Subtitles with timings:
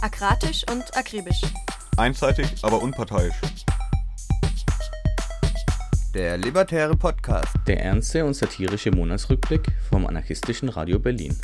[0.00, 1.42] Akratisch und akribisch.
[1.96, 3.34] Einseitig, aber unparteiisch.
[6.14, 7.52] Der Libertäre Podcast.
[7.66, 11.36] Der ernste und satirische Monatsrückblick vom anarchistischen Radio Berlin.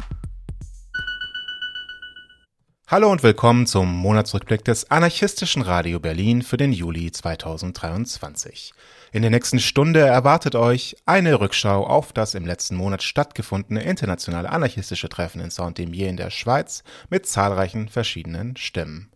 [2.87, 8.73] Hallo und willkommen zum Monatsrückblick des anarchistischen Radio Berlin für den Juli 2023.
[9.15, 14.51] In der nächsten Stunde erwartet euch eine Rückschau auf das im letzten Monat stattgefundene internationale
[14.51, 19.13] anarchistische Treffen in Saint-Imier in der Schweiz mit zahlreichen verschiedenen Stimmen.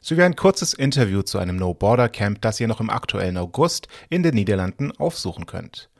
[0.00, 4.34] Sowie ein kurzes Interview zu einem No-Border-Camp, das ihr noch im aktuellen August in den
[4.34, 5.90] Niederlanden aufsuchen könnt.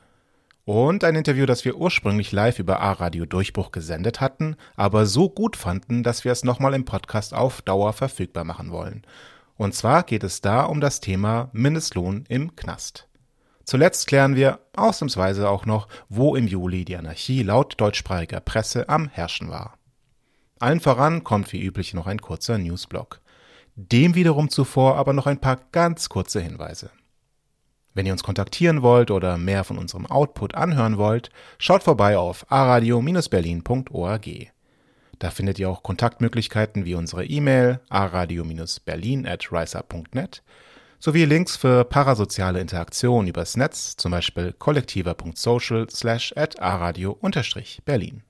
[0.64, 5.54] Und ein Interview, das wir ursprünglich live über A-Radio Durchbruch gesendet hatten, aber so gut
[5.56, 9.06] fanden, dass wir es nochmal im Podcast auf Dauer verfügbar machen wollen.
[9.56, 13.06] Und zwar geht es da um das Thema Mindestlohn im Knast.
[13.66, 19.08] Zuletzt klären wir ausnahmsweise auch noch, wo im Juli die Anarchie laut deutschsprachiger Presse am
[19.08, 19.76] Herrschen war.
[20.60, 23.20] Allen voran kommt wie üblich noch ein kurzer Newsblock.
[23.74, 26.90] Dem wiederum zuvor aber noch ein paar ganz kurze Hinweise.
[27.92, 32.50] Wenn ihr uns kontaktieren wollt oder mehr von unserem Output anhören wollt, schaut vorbei auf
[32.52, 34.28] aradio-berlin.org.
[35.18, 39.50] Da findet ihr auch Kontaktmöglichkeiten wie unsere E-Mail aradio-berlin at
[40.98, 48.22] sowie Links für parasoziale Interaktion übers Netz, zum Beispiel kollektiver.social slash at aradio-berlin.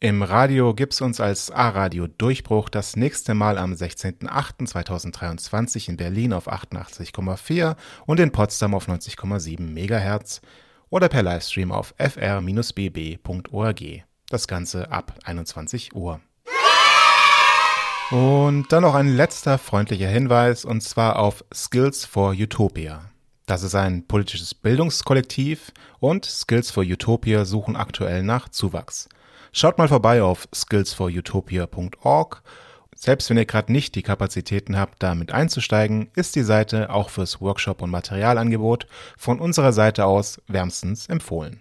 [0.00, 6.48] Im Radio gibt's uns als A-Radio Durchbruch das nächste Mal am 16.08.2023 in Berlin auf
[6.48, 7.74] 88,4
[8.06, 10.40] und in Potsdam auf 90,7 MHz
[10.88, 13.82] oder per Livestream auf fr-bb.org.
[14.28, 16.20] Das Ganze ab 21 Uhr.
[18.10, 23.02] Und dann noch ein letzter freundlicher Hinweis, und zwar auf Skills for Utopia.
[23.44, 29.10] Das ist ein politisches Bildungskollektiv und Skills for Utopia suchen aktuell nach Zuwachs.
[29.52, 32.42] Schaut mal vorbei auf skillsforutopia.org.
[32.94, 37.40] Selbst wenn ihr gerade nicht die Kapazitäten habt, damit einzusteigen, ist die Seite auch fürs
[37.40, 38.86] Workshop- und Materialangebot
[39.16, 41.60] von unserer Seite aus wärmstens empfohlen.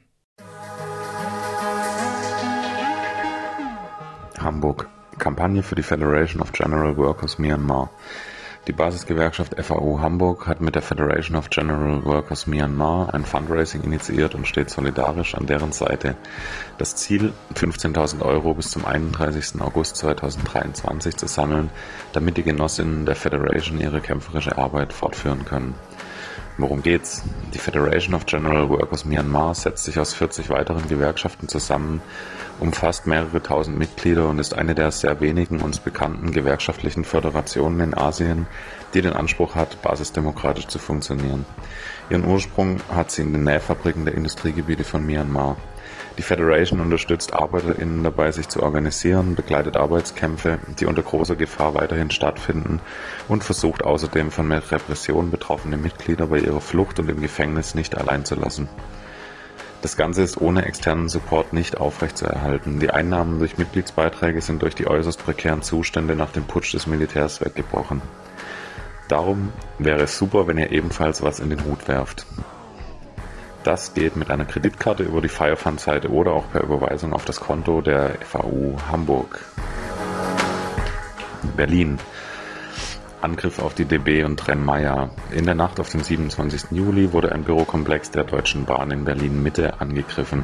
[4.39, 4.89] Hamburg.
[5.17, 7.89] Kampagne für die Federation of General Workers Myanmar.
[8.67, 14.35] Die Basisgewerkschaft FAO Hamburg hat mit der Federation of General Workers Myanmar ein Fundraising initiiert
[14.35, 16.17] und steht solidarisch an deren Seite.
[16.77, 19.61] Das Ziel, 15.000 Euro bis zum 31.
[19.61, 21.69] August 2023 zu sammeln,
[22.11, 25.73] damit die Genossinnen der Federation ihre kämpferische Arbeit fortführen können.
[26.59, 27.21] Worum geht's?
[27.53, 32.01] Die Federation of General Workers Myanmar setzt sich aus 40 weiteren Gewerkschaften zusammen,
[32.59, 37.93] umfasst mehrere tausend Mitglieder und ist eine der sehr wenigen uns bekannten gewerkschaftlichen Föderationen in
[37.93, 38.47] Asien,
[38.95, 41.45] die den Anspruch hat, basisdemokratisch zu funktionieren.
[42.09, 45.57] Ihren Ursprung hat sie in den Nähfabriken der Industriegebiete von Myanmar.
[46.17, 52.09] Die Federation unterstützt ArbeiterInnen dabei, sich zu organisieren, begleitet Arbeitskämpfe, die unter großer Gefahr weiterhin
[52.09, 52.79] stattfinden
[53.27, 58.25] und versucht außerdem von Repression betroffene Mitglieder bei ihrer Flucht und im Gefängnis nicht allein
[58.25, 58.67] zu lassen.
[59.83, 62.79] Das Ganze ist ohne externen Support nicht aufrechtzuerhalten.
[62.79, 67.41] Die Einnahmen durch Mitgliedsbeiträge sind durch die äußerst prekären Zustände nach dem Putsch des Militärs
[67.41, 68.01] weggebrochen.
[69.07, 72.25] Darum wäre es super, wenn ihr ebenfalls was in den Hut werft.
[73.67, 77.81] Das geht mit einer Kreditkarte über die Firefund-Seite oder auch per Überweisung auf das Konto
[77.81, 79.43] der FAU Hamburg.
[81.57, 81.99] Berlin.
[83.21, 85.09] Angriff auf die DB und Trennmeier.
[85.31, 86.71] In der Nacht auf den 27.
[86.71, 90.43] Juli wurde ein Bürokomplex der Deutschen Bahn in Berlin-Mitte angegriffen.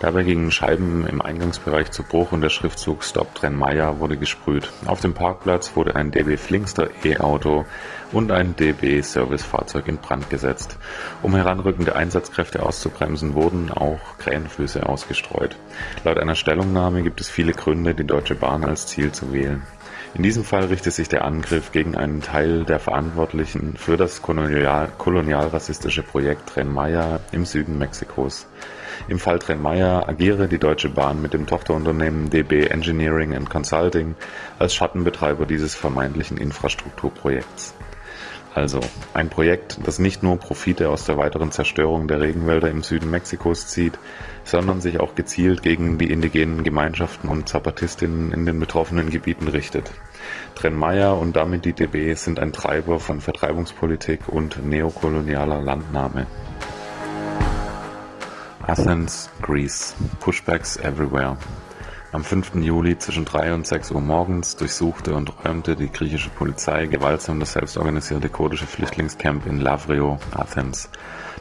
[0.00, 4.70] Dabei gingen Scheiben im Eingangsbereich zu Bruch und der Schriftzug Stop Trennmeier wurde gesprüht.
[4.86, 7.64] Auf dem Parkplatz wurde ein DB Flinkster E-Auto
[8.12, 10.76] und ein DB Servicefahrzeug in Brand gesetzt.
[11.22, 15.56] Um heranrückende Einsatzkräfte auszubremsen, wurden auch Krähenfüße ausgestreut.
[16.04, 19.62] Laut einer Stellungnahme gibt es viele Gründe, die Deutsche Bahn als Ziel zu wählen.
[20.14, 24.88] In diesem Fall richtet sich der Angriff gegen einen Teil der Verantwortlichen für das kolonial,
[24.98, 28.48] kolonialrassistische Projekt Tren Maya im Süden Mexikos.
[29.08, 34.16] Im Fall Tren Maya agiere die Deutsche Bahn mit dem Tochterunternehmen DB Engineering and Consulting
[34.58, 37.74] als Schattenbetreiber dieses vermeintlichen Infrastrukturprojekts.
[38.52, 38.80] Also
[39.14, 43.68] ein Projekt, das nicht nur Profite aus der weiteren Zerstörung der Regenwälder im Süden Mexikos
[43.68, 43.96] zieht,
[44.50, 49.92] sondern sich auch gezielt gegen die indigenen Gemeinschaften und Zapatistinnen in den betroffenen Gebieten richtet.
[50.56, 56.26] Trenmaya und damit die DB sind ein Treiber von Vertreibungspolitik und neokolonialer Landnahme.
[58.66, 59.94] Athens, Greece.
[60.20, 61.36] Pushbacks everywhere.
[62.12, 62.56] Am 5.
[62.56, 67.52] Juli zwischen 3 und 6 Uhr morgens durchsuchte und räumte die griechische Polizei gewaltsam das
[67.52, 70.90] selbstorganisierte kurdische Flüchtlingscamp in Lavrio, Athens.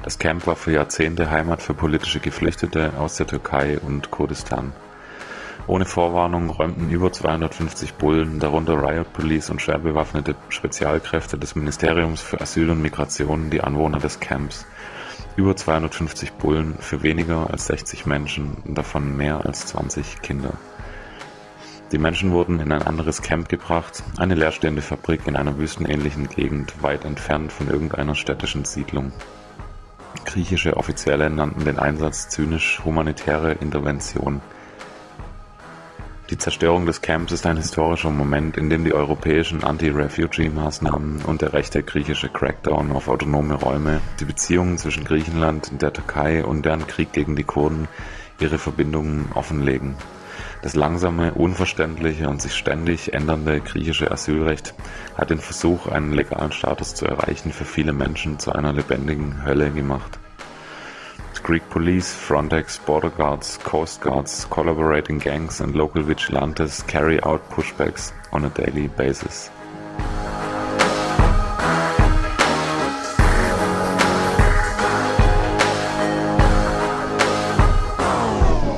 [0.03, 4.73] Das Camp war für Jahrzehnte Heimat für politische Geflüchtete aus der Türkei und Kurdistan.
[5.65, 12.21] Ohne Vorwarnung räumten über 250 Bullen, darunter Riot Police und schwer bewaffnete Spezialkräfte des Ministeriums
[12.21, 14.67] für Asyl und Migration, die Anwohner des Camps.
[15.39, 20.51] Über 250 Bullen für weniger als 60 Menschen, davon mehr als 20 Kinder.
[21.93, 26.83] Die Menschen wurden in ein anderes Camp gebracht, eine leerstehende Fabrik in einer wüstenähnlichen Gegend,
[26.83, 29.13] weit entfernt von irgendeiner städtischen Siedlung.
[30.25, 34.41] Griechische Offizielle nannten den Einsatz zynisch humanitäre Intervention.
[36.29, 41.53] Die Zerstörung des Camps ist ein historischer Moment, in dem die europäischen Anti-Refugee-Maßnahmen und der
[41.53, 47.13] rechte griechische Crackdown auf autonome Räume die Beziehungen zwischen Griechenland, der Türkei und deren Krieg
[47.13, 47.87] gegen die Kurden
[48.39, 49.95] ihre Verbindungen offenlegen.
[50.61, 54.75] Das langsame, unverständliche und sich ständig ändernde griechische Asylrecht
[55.17, 59.71] hat den Versuch, einen legalen Status zu erreichen, für viele Menschen zu einer lebendigen Hölle
[59.71, 60.19] gemacht.
[61.43, 68.11] Greek police, Frontex, border guards, coast guards, collaborating gangs and local vigilantes carry out pushbacks
[68.31, 69.49] on a daily basis.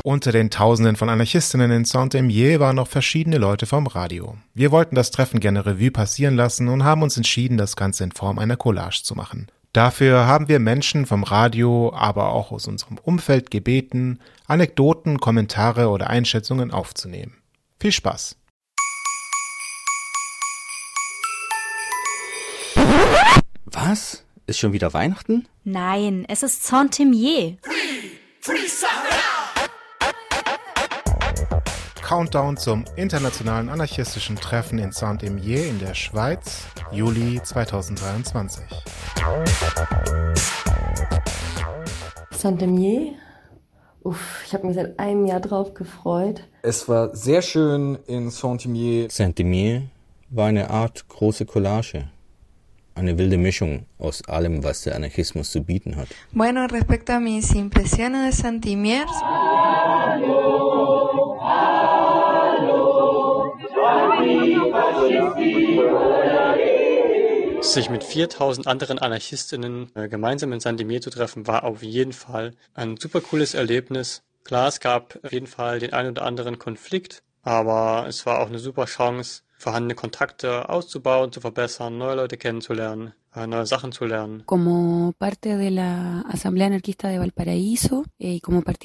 [0.04, 4.36] Unter den Tausenden von Anarchistinnen in Saint-Emier waren noch verschiedene Leute vom Radio.
[4.54, 8.12] Wir wollten das Treffen gerne Revue passieren lassen und haben uns entschieden, das Ganze in
[8.12, 9.48] Form einer Collage zu machen.
[9.74, 16.10] Dafür haben wir Menschen vom Radio, aber auch aus unserem Umfeld gebeten, Anekdoten, Kommentare oder
[16.10, 17.38] Einschätzungen aufzunehmen.
[17.80, 18.36] Viel Spaß!
[23.66, 24.26] Was?
[24.46, 25.48] Ist schon wieder Weihnachten?
[25.64, 27.58] Nein, es ist Saint-Imier.
[32.12, 38.66] Countdown zum internationalen anarchistischen Treffen in Saint-Imier in der Schweiz, Juli 2023.
[42.32, 43.14] Saint-Imier,
[44.04, 46.44] uff, ich habe mich seit einem Jahr drauf gefreut.
[46.64, 49.10] Es war sehr schön in Saint-Imier.
[49.10, 49.84] Saint-Imier
[50.30, 52.10] war eine Art große Collage.
[52.94, 56.10] Eine wilde Mischung aus allem, was der Anarchismus zu bieten hat.
[56.34, 59.06] Bueno, respecto a mis impresiones de Saint-Imier.
[67.62, 72.54] Sich mit 4000 anderen Anarchistinnen äh, gemeinsam in Saint-Imier zu treffen, war auf jeden Fall
[72.74, 74.24] ein super cooles Erlebnis.
[74.44, 78.48] Klar, es gab auf jeden Fall den einen oder anderen Konflikt, aber es war auch
[78.48, 84.06] eine super Chance, vorhandene Kontakte auszubauen, zu verbessern, neue Leute kennenzulernen, äh, neue Sachen zu
[84.06, 84.44] lernen.
[84.46, 85.14] Como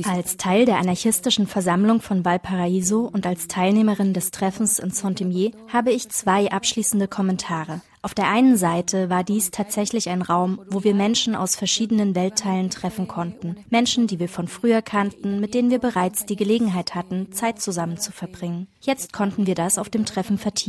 [0.05, 5.93] Als Teil der anarchistischen Versammlung von Valparaíso und als Teilnehmerin des Treffens in Saint-Imier habe
[5.93, 7.81] ich zwei abschließende Kommentare.
[8.06, 12.70] Auf der einen Seite war dies tatsächlich ein Raum, wo wir Menschen aus verschiedenen Weltteilen
[12.70, 13.56] treffen konnten.
[13.69, 17.99] Menschen, die wir von früher kannten, mit denen wir bereits die Gelegenheit hatten, Zeit zusammen
[17.99, 18.69] zu verbringen.
[18.81, 20.65] Jetzt konnten wir das auf dem Treffen vertiefen.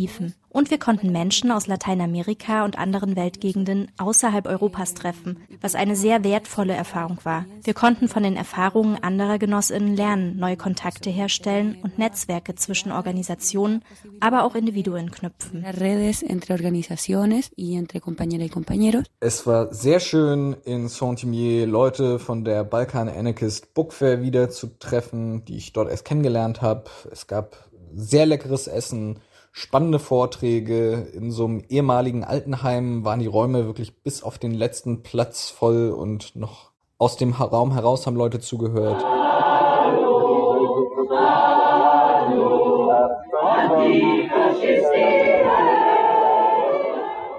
[0.50, 6.24] Und wir konnten Menschen aus Lateinamerika und anderen Weltgegenden außerhalb Europas treffen, was eine sehr
[6.24, 7.46] wertvolle Erfahrung war.
[7.64, 13.84] Wir konnten von den Erfahrungen anderer Genossinnen lernen, neue Kontakte herstellen und Netzwerke zwischen Organisationen,
[14.20, 15.64] aber auch Individuen knüpfen.
[19.20, 24.80] Es war sehr schön in Saint-Imier Leute von der Balkan Anarchist Book Fair wieder zu
[24.80, 26.86] treffen, die ich dort erst kennengelernt habe.
[27.12, 29.20] Es gab sehr leckeres Essen
[29.58, 31.08] spannende Vorträge.
[31.16, 35.90] In so einem ehemaligen Altenheim waren die Räume wirklich bis auf den letzten Platz voll
[35.90, 39.04] und noch aus dem Raum heraus haben Leute zugehört.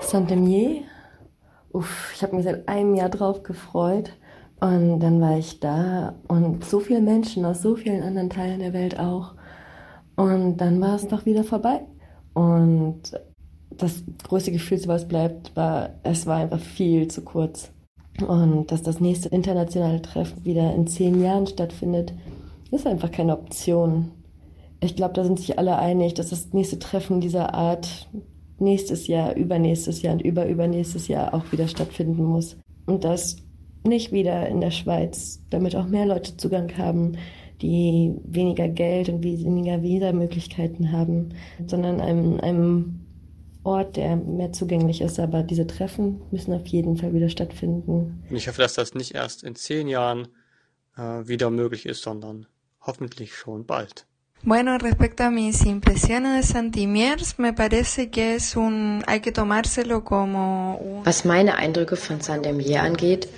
[0.00, 0.82] Saint-Demier,
[1.72, 4.10] uff, ich habe mich seit einem Jahr drauf gefreut.
[4.60, 8.72] Und dann war ich da und so viele Menschen aus so vielen anderen Teilen der
[8.72, 9.34] Welt auch.
[10.16, 11.86] Und dann war es doch wieder vorbei.
[12.38, 13.02] Und
[13.70, 17.72] das größte Gefühl, was bleibt, war, es war einfach viel zu kurz.
[18.24, 22.14] Und dass das nächste internationale Treffen wieder in zehn Jahren stattfindet,
[22.70, 24.12] ist einfach keine Option.
[24.78, 28.08] Ich glaube, da sind sich alle einig, dass das nächste Treffen dieser Art
[28.60, 32.56] nächstes Jahr, übernächstes Jahr und überübernächstes Jahr auch wieder stattfinden muss.
[32.86, 33.38] Und das
[33.84, 37.16] nicht wieder in der Schweiz, damit auch mehr Leute Zugang haben,
[37.60, 41.34] die weniger Geld und weniger Visumöglichkeiten haben,
[41.66, 43.00] sondern einem, einem
[43.64, 45.18] Ort, der mehr zugänglich ist.
[45.18, 48.22] Aber diese Treffen müssen auf jeden Fall wieder stattfinden.
[48.30, 50.28] Und ich hoffe, dass das nicht erst in zehn Jahren
[50.96, 52.46] äh, wieder möglich ist, sondern
[52.80, 54.06] hoffentlich schon bald.
[54.44, 60.04] Bueno, respecto a mis impresiones de Santimiers, me parece que es un, hay que tomárselo
[60.04, 61.04] como un...
[61.04, 63.28] Was meine Eindrücke von Saint-Imier angeht,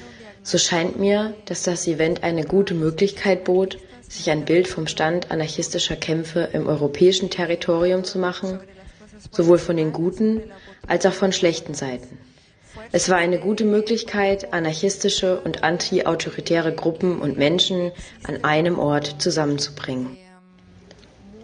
[0.42, 3.78] so scheint mir, dass das Event eine gute Möglichkeit bot,
[4.10, 8.58] sich ein Bild vom Stand anarchistischer Kämpfe im europäischen Territorium zu machen,
[9.30, 10.42] sowohl von den guten
[10.86, 12.18] als auch von schlechten Seiten.
[12.92, 17.92] Es war eine gute Möglichkeit, anarchistische und anti-autoritäre Gruppen und Menschen
[18.24, 20.16] an einem Ort zusammenzubringen.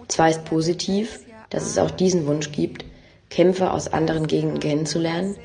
[0.08, 1.20] Zwar ist positiv,
[1.50, 2.84] dass es auch diesen Wunsch gibt,
[3.30, 5.36] Kämpfer aus anderen Gegenden kennenzulernen,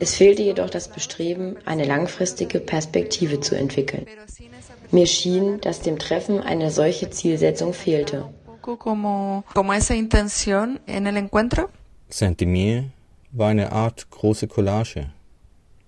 [0.00, 4.06] es fehlte jedoch das Bestreben, eine langfristige Perspektive zu entwickeln.
[4.94, 8.32] Mir schien, dass dem Treffen eine solche Zielsetzung fehlte.
[12.08, 12.84] Saint-Imier
[13.32, 15.10] war eine Art große Collage,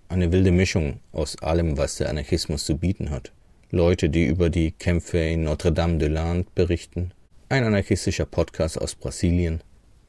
[0.08, 3.30] eine wilde Mischung aus allem, was der Anarchismus zu bieten hat.
[3.70, 7.12] Leute, die über die Kämpfe in Notre-Dame-de-Lande berichten,
[7.48, 9.60] ein anarchistischer Podcast aus Brasilien,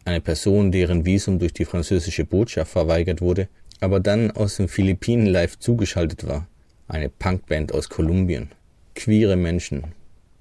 [0.05, 3.47] eine Person, deren Visum durch die französische Botschaft verweigert wurde,
[3.79, 6.47] aber dann aus den Philippinen live zugeschaltet war,
[6.87, 8.49] eine Punkband aus Kolumbien,
[8.97, 9.93] queere Menschen,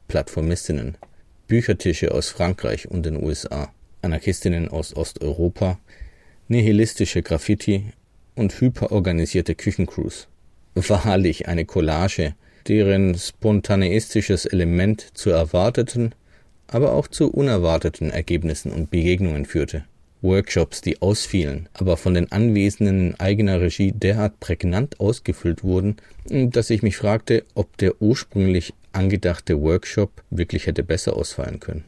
[0.08, 0.96] Plattformistinnen,
[1.46, 3.70] Büchertische aus Frankreich und den USA,
[4.00, 5.78] Anarchistinnen aus Osteuropa,
[6.48, 7.92] nihilistische Graffiti
[8.34, 10.28] und hyperorganisierte Küchencrews.
[10.74, 12.34] Wahrlich eine Collage,
[12.66, 16.14] deren spontaneistisches Element zu erwarteten,
[16.66, 19.84] aber auch zu unerwarteten Ergebnissen und Begegnungen führte.
[20.22, 25.96] Workshops, die ausfielen, aber von den Anwesenden in eigener Regie derart prägnant ausgefüllt wurden,
[26.28, 31.84] dass ich mich fragte, ob der ursprünglich angedachte Workshop wirklich hätte besser ausfallen können.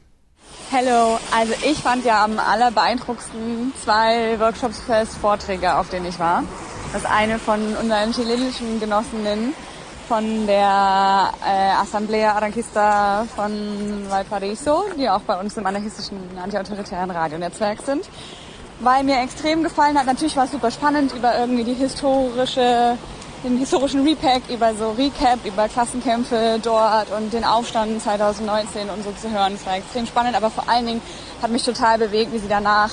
[0.70, 6.44] Hallo, also ich fand ja am allerbeeindruckendsten zwei Workshops plus Vorträge, auf denen ich war.
[6.92, 9.54] Das eine von unseren chilenischen Genossinnen
[10.08, 17.82] von der äh, Assemblea Anarchista von Valparaiso, die auch bei uns im anarchistischen antiautoritären Radionetzwerk
[17.82, 18.08] sind.
[18.80, 22.96] Weil mir extrem gefallen hat, natürlich war es super spannend über irgendwie die historische,
[23.44, 29.12] den historischen Repack, über so Recap, über Klassenkämpfe dort und den Aufstand 2019 und so
[29.12, 29.52] zu hören.
[29.52, 31.02] Das war extrem spannend, aber vor allen Dingen
[31.42, 32.92] hat mich total bewegt, wie sie danach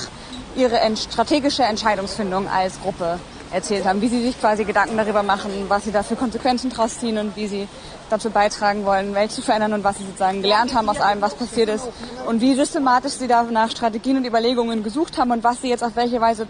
[0.57, 3.19] ihre strategische Entscheidungsfindung als Gruppe
[3.55, 6.99] erzählt haben, wie sie sich quasi Gedanken darüber machen, was sie da für Konsequenzen draus
[6.99, 7.67] ziehen und wie sie
[8.09, 11.35] dazu beitragen wollen, Welt zu verändern und was sie sozusagen gelernt haben aus allem, was
[11.35, 11.87] passiert ist.
[12.27, 15.83] Und wie systematisch sie da nach Strategien und Überlegungen gesucht haben und was sie jetzt
[15.83, 16.47] auf welche Weise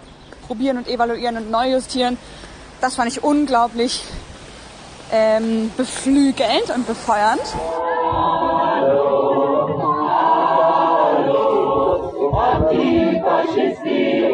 [0.47, 2.17] probieren und evaluieren und neu justieren.
[2.81, 4.03] Das fand ich unglaublich
[5.11, 7.41] ähm, beflügelnd und befeuernd.
[12.35, 14.25] Antifascisti,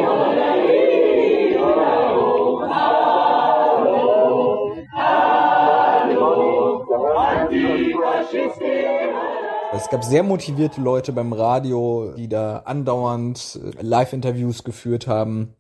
[9.74, 15.56] Es gab sehr motivierte Leute beim Radio, die da andauernd äh, Live-Interviews geführt haben,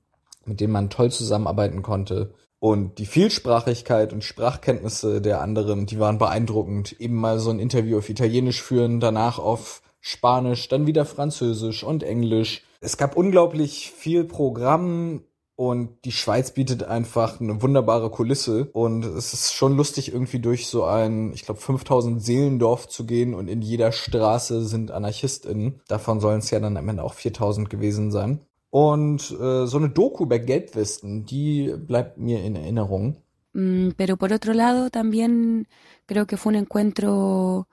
[0.45, 2.33] mit denen man toll zusammenarbeiten konnte.
[2.59, 6.99] Und die Vielsprachigkeit und Sprachkenntnisse der anderen, die waren beeindruckend.
[6.99, 12.03] Eben mal so ein Interview auf Italienisch führen, danach auf Spanisch, dann wieder Französisch und
[12.03, 12.63] Englisch.
[12.79, 15.23] Es gab unglaublich viel Programm
[15.61, 18.71] und die Schweiz bietet einfach eine wunderbare Kulisse.
[18.73, 23.35] Und es ist schon lustig, irgendwie durch so ein, ich glaube, 5000 Seelendorf zu gehen
[23.35, 25.79] und in jeder Straße sind AnarchistInnen.
[25.87, 28.39] Davon sollen es ja dann am Ende auch 4000 gewesen sein.
[28.71, 33.17] Und äh, so eine Doku über Gelbwesten, die bleibt mir in Erinnerung.
[33.53, 35.67] Mm, pero por otro lado, también
[36.07, 37.67] creo que fue un encuentro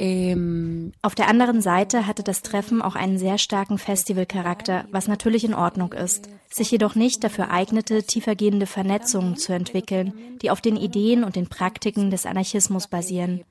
[0.00, 5.54] auf der anderen Seite hatte das Treffen auch einen sehr starken Festivalcharakter, was natürlich in
[5.54, 11.24] Ordnung ist, sich jedoch nicht dafür eignete, tiefergehende Vernetzungen zu entwickeln, die auf den Ideen
[11.24, 13.42] und den Praktiken des Anarchismus basieren.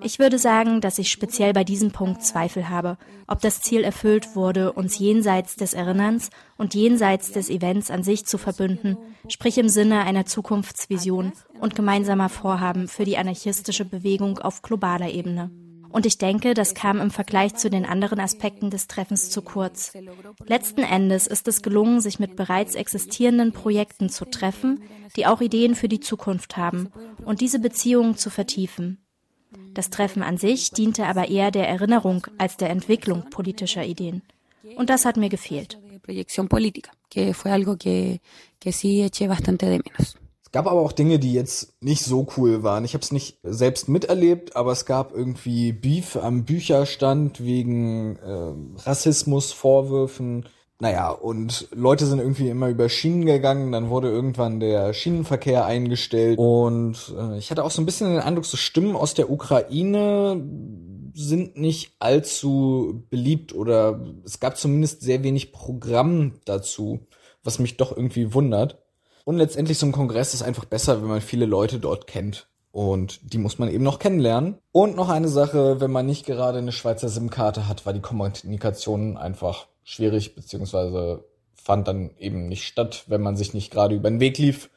[0.00, 4.36] Ich würde sagen, dass ich speziell bei diesem Punkt Zweifel habe, ob das Ziel erfüllt
[4.36, 9.68] wurde, uns jenseits des Erinnerns und jenseits des Events an sich zu verbünden, sprich im
[9.68, 15.50] Sinne einer Zukunftsvision und gemeinsamer Vorhaben für die anarchistische Bewegung auf globaler Ebene.
[15.90, 19.92] Und ich denke, das kam im Vergleich zu den anderen Aspekten des Treffens zu kurz.
[20.46, 24.82] Letzten Endes ist es gelungen, sich mit bereits existierenden Projekten zu treffen,
[25.16, 26.90] die auch Ideen für die Zukunft haben,
[27.24, 28.98] und diese Beziehungen zu vertiefen.
[29.72, 34.22] Das Treffen an sich diente aber eher der Erinnerung als der Entwicklung politischer Ideen.
[34.76, 35.78] Und das hat mir gefehlt.
[36.02, 38.22] Proyección política, que fue algo que,
[38.58, 40.16] que sí eché bastante de menos.
[40.48, 42.86] Es gab aber auch Dinge, die jetzt nicht so cool waren.
[42.86, 48.80] Ich habe es nicht selbst miterlebt, aber es gab irgendwie Beef am Bücherstand wegen äh,
[48.80, 50.46] Rassismusvorwürfen.
[50.80, 56.38] Naja, und Leute sind irgendwie immer über Schienen gegangen, dann wurde irgendwann der Schienenverkehr eingestellt.
[56.38, 60.42] Und äh, ich hatte auch so ein bisschen den Eindruck, so Stimmen aus der Ukraine
[61.12, 67.00] sind nicht allzu beliebt oder es gab zumindest sehr wenig Programm dazu,
[67.44, 68.87] was mich doch irgendwie wundert.
[69.28, 72.48] Und letztendlich so ein Kongress ist einfach besser, wenn man viele Leute dort kennt.
[72.72, 74.56] Und die muss man eben noch kennenlernen.
[74.72, 79.18] Und noch eine Sache, wenn man nicht gerade eine Schweizer SIM-Karte hat, war die Kommunikation
[79.18, 84.20] einfach schwierig, beziehungsweise fand dann eben nicht statt, wenn man sich nicht gerade über den
[84.20, 84.70] Weg lief.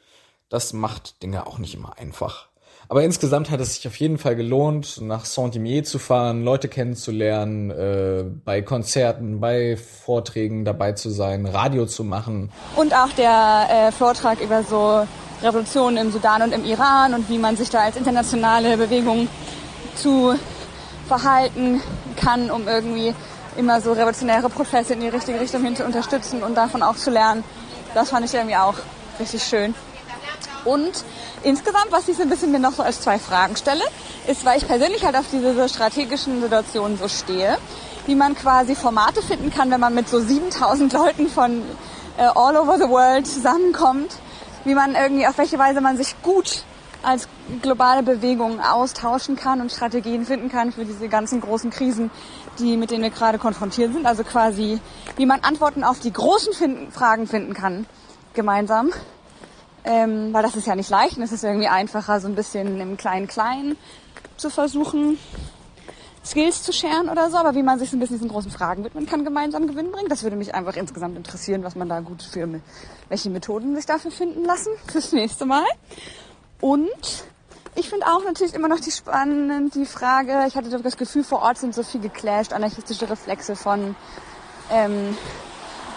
[0.49, 2.49] Das macht Dinge auch nicht immer einfach.
[2.89, 7.71] Aber insgesamt hat es sich auf jeden Fall gelohnt, nach Saint-Imier zu fahren, Leute kennenzulernen,
[7.71, 12.51] äh, bei Konzerten, bei Vorträgen dabei zu sein, Radio zu machen.
[12.75, 15.07] Und auch der äh, Vortrag über so
[15.41, 19.27] Revolutionen im Sudan und im Iran und wie man sich da als internationale Bewegung
[19.95, 20.35] zu
[21.07, 21.81] verhalten
[22.15, 23.13] kann, um irgendwie
[23.57, 27.09] immer so revolutionäre Prozesse in die richtige Richtung hin zu unterstützen und davon auch zu
[27.09, 27.43] lernen.
[27.93, 28.75] Das fand ich irgendwie auch
[29.19, 29.73] richtig schön.
[30.65, 31.03] Und
[31.43, 33.83] insgesamt, was ich so ein bisschen mir noch so als zwei Fragen stelle,
[34.27, 37.57] ist, weil ich persönlich halt auf diese so strategischen Situationen so stehe,
[38.05, 41.63] wie man quasi Formate finden kann, wenn man mit so 7000 Leuten von
[42.17, 44.15] äh, all over the world zusammenkommt,
[44.65, 46.63] wie man irgendwie, auf welche Weise man sich gut
[47.03, 47.27] als
[47.61, 52.11] globale Bewegung austauschen kann und Strategien finden kann für diese ganzen großen Krisen,
[52.59, 54.05] die, mit denen wir gerade konfrontiert sind.
[54.05, 54.79] Also quasi,
[55.15, 57.85] wie man Antworten auf die großen finden, Fragen finden kann,
[58.33, 58.91] gemeinsam.
[59.83, 62.79] Ähm, weil das ist ja nicht leicht und es ist irgendwie einfacher, so ein bisschen
[62.79, 63.77] im Klein-Klein
[64.37, 65.17] zu versuchen,
[66.23, 68.83] Skills zu scheren oder so, aber wie man sich so ein bisschen diesen großen Fragen
[68.83, 72.21] widmen kann, gemeinsam Gewinn bringt, das würde mich einfach insgesamt interessieren, was man da gut
[72.21, 72.47] für,
[73.09, 75.65] welche Methoden sich dafür finden lassen fürs nächste Mal.
[76.59, 77.25] Und
[77.73, 81.41] ich finde auch natürlich immer noch die spannend die Frage, ich hatte das Gefühl, vor
[81.41, 83.95] Ort sind so viel geclasht, anarchistische Reflexe von
[84.69, 85.17] ähm,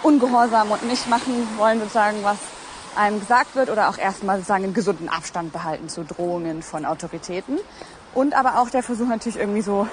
[0.01, 2.37] Ungehorsam und nicht machen wollen sozusagen, was
[2.95, 7.57] einem gesagt wird oder auch erstmal sozusagen einen gesunden Abstand behalten zu Drohungen von Autoritäten.
[8.13, 9.87] Und aber auch der Versuch natürlich irgendwie so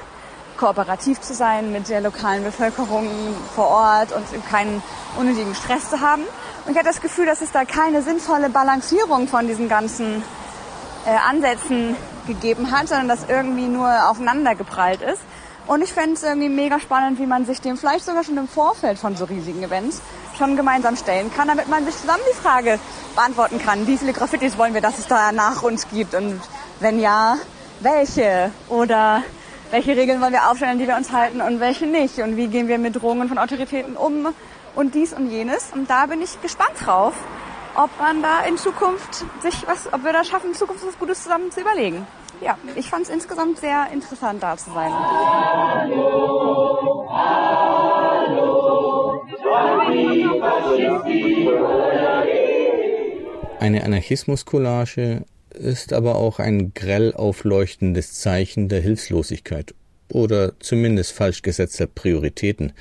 [0.57, 3.09] kooperativ zu sein mit der lokalen Bevölkerung
[3.55, 4.83] vor Ort und keinen
[5.19, 6.23] unnötigen Stress zu haben.
[6.65, 10.23] Und ich hatte das Gefühl, dass es da keine sinnvolle Balancierung von diesen ganzen
[11.07, 15.23] äh, Ansätzen gegeben hat, sondern dass irgendwie nur aufeinander geprallt ist.
[15.67, 18.49] Und ich fände es irgendwie mega spannend, wie man sich dem vielleicht sogar schon im
[18.49, 20.03] Vorfeld von so riesigen Events
[20.43, 22.81] schon gemeinsam stellen kann, damit man sich zusammen die Frage
[23.15, 26.41] beantworten kann, wie viele Graffitis wollen wir, dass es da nach uns gibt und
[26.81, 27.37] wenn ja,
[27.79, 29.23] welche oder
[29.71, 32.67] welche Regeln wollen wir aufstellen, die wir uns halten und welche nicht und wie gehen
[32.67, 34.35] wir mit Drohungen von Autoritäten um
[34.75, 35.71] und dies und jenes.
[35.73, 37.15] Und da bin ich gespannt drauf,
[37.77, 41.23] ob man da in Zukunft sich was, ob wir da schaffen, in Zukunft was Gutes
[41.23, 42.05] zusammen zu überlegen.
[42.41, 44.93] Ja, ich fand es insgesamt sehr interessant da zu sein.
[44.93, 45.89] Hallo,
[47.13, 48.72] hallo,
[53.59, 55.25] eine Anarchismus-Collage
[55.55, 59.75] ist aber auch ein grell aufleuchtendes Zeichen der Hilflosigkeit
[60.11, 62.73] oder zumindest falsch gesetzter Prioritäten,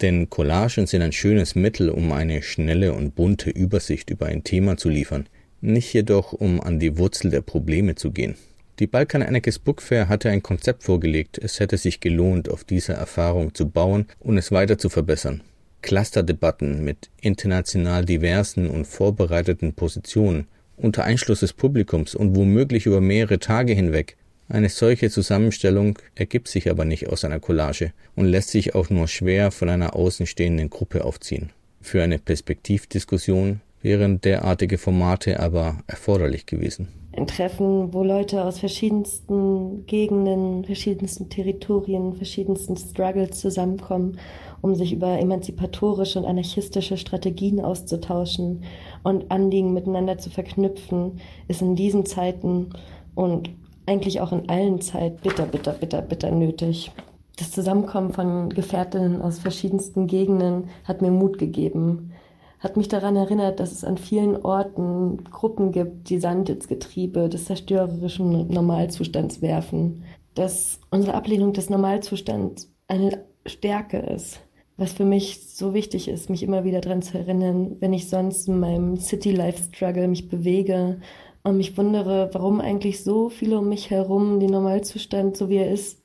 [0.00, 4.76] denn Collagen sind ein schönes Mittel, um eine schnelle und bunte Übersicht über ein Thema
[4.76, 5.28] zu liefern,
[5.60, 8.36] nicht jedoch um an die Wurzel der Probleme zu gehen.
[8.78, 12.94] Die Balkan Anarchist Book Fair hatte ein Konzept vorgelegt, es hätte sich gelohnt, auf dieser
[12.94, 15.42] Erfahrung zu bauen und es weiter zu verbessern.
[15.82, 23.38] Clusterdebatten mit international diversen und vorbereiteten Positionen unter Einschluss des Publikums und womöglich über mehrere
[23.38, 24.16] Tage hinweg.
[24.48, 29.08] Eine solche Zusammenstellung ergibt sich aber nicht aus einer Collage und lässt sich auch nur
[29.08, 31.50] schwer von einer außenstehenden Gruppe aufziehen.
[31.80, 39.86] Für eine Perspektivdiskussion wären derartige Formate aber erforderlich gewesen ein Treffen, wo Leute aus verschiedensten
[39.86, 44.18] Gegenden, verschiedensten Territorien, verschiedensten Struggles zusammenkommen,
[44.60, 48.64] um sich über emanzipatorische und anarchistische Strategien auszutauschen
[49.02, 52.70] und Anliegen miteinander zu verknüpfen, ist in diesen Zeiten
[53.14, 53.50] und
[53.86, 56.90] eigentlich auch in allen Zeiten bitter, bitter, bitter, bitter nötig.
[57.36, 62.12] Das Zusammenkommen von Gefährtinnen aus verschiedensten Gegenden hat mir Mut gegeben
[62.58, 67.28] hat mich daran erinnert, dass es an vielen Orten Gruppen gibt, die Sand ins Getriebe
[67.28, 70.04] des zerstörerischen Normalzustands werfen.
[70.34, 74.40] Dass unsere Ablehnung des Normalzustands eine Stärke ist.
[74.78, 78.46] Was für mich so wichtig ist, mich immer wieder daran zu erinnern, wenn ich sonst
[78.46, 81.00] in meinem City-Life-Struggle mich bewege
[81.42, 85.70] und mich wundere, warum eigentlich so viele um mich herum den Normalzustand, so wie er
[85.70, 86.02] ist,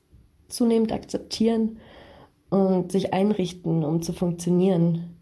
[0.48, 1.80] zunehmend akzeptieren
[2.50, 5.18] und sich einrichten, um zu funktionieren.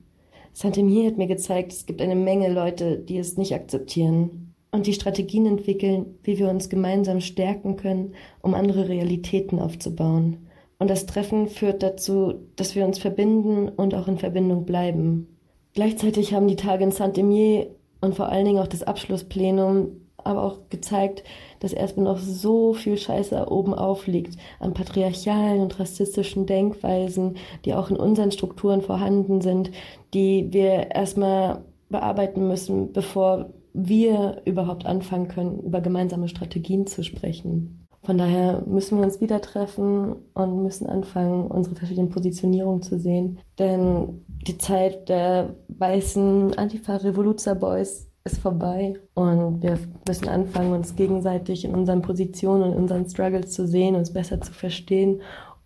[0.54, 4.94] Saint-Emier hat mir gezeigt, es gibt eine Menge Leute, die es nicht akzeptieren und die
[4.94, 10.49] Strategien entwickeln, wie wir uns gemeinsam stärken können, um andere Realitäten aufzubauen.
[10.80, 15.28] Und das Treffen führt dazu, dass wir uns verbinden und auch in Verbindung bleiben.
[15.74, 17.68] Gleichzeitig haben die Tage in Saint-Emier
[18.02, 19.92] und vor allen Dingen auch das Abschlussplenum
[20.24, 21.24] aber auch gezeigt,
[21.60, 27.90] dass erstmal noch so viel Scheiße oben aufliegt an patriarchalen und rassistischen Denkweisen, die auch
[27.90, 29.72] in unseren Strukturen vorhanden sind,
[30.14, 37.88] die wir erstmal bearbeiten müssen, bevor wir überhaupt anfangen können, über gemeinsame Strategien zu sprechen.
[38.10, 43.38] Von daher müssen wir uns wieder treffen und müssen anfangen, unsere verschiedenen Positionierungen zu sehen.
[43.60, 51.76] Denn die Zeit der weißen Antifa-Revoluzer-Boys ist vorbei und wir müssen anfangen, uns gegenseitig in
[51.76, 55.22] unseren Positionen und in unseren Struggles zu sehen, uns besser zu verstehen,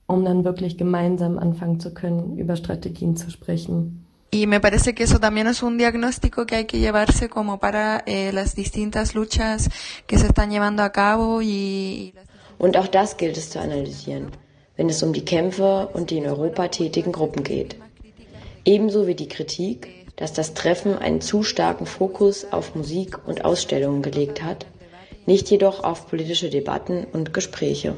[0.05, 4.05] um dann wirklich gemeinsam anfangen zu können, über Strategien zu sprechen.
[4.31, 8.03] Y me parece que eso también es un diagnóstico que hay que llevarse como para
[8.05, 9.69] eh, las distintas luchas
[10.07, 12.15] que se están llevando a cabo y
[12.63, 14.27] Und auch das gilt es zu analysieren,
[14.77, 17.75] wenn es um die Kämpfe und die in Europa tätigen Gruppen geht.
[18.63, 24.01] Ebenso wie die Kritik, dass das Treffen einen zu starken Fokus auf Musik und Ausstellungen
[24.01, 24.65] gelegt hat,
[25.25, 27.95] nicht jedoch auf politische Debatten und Gespräche.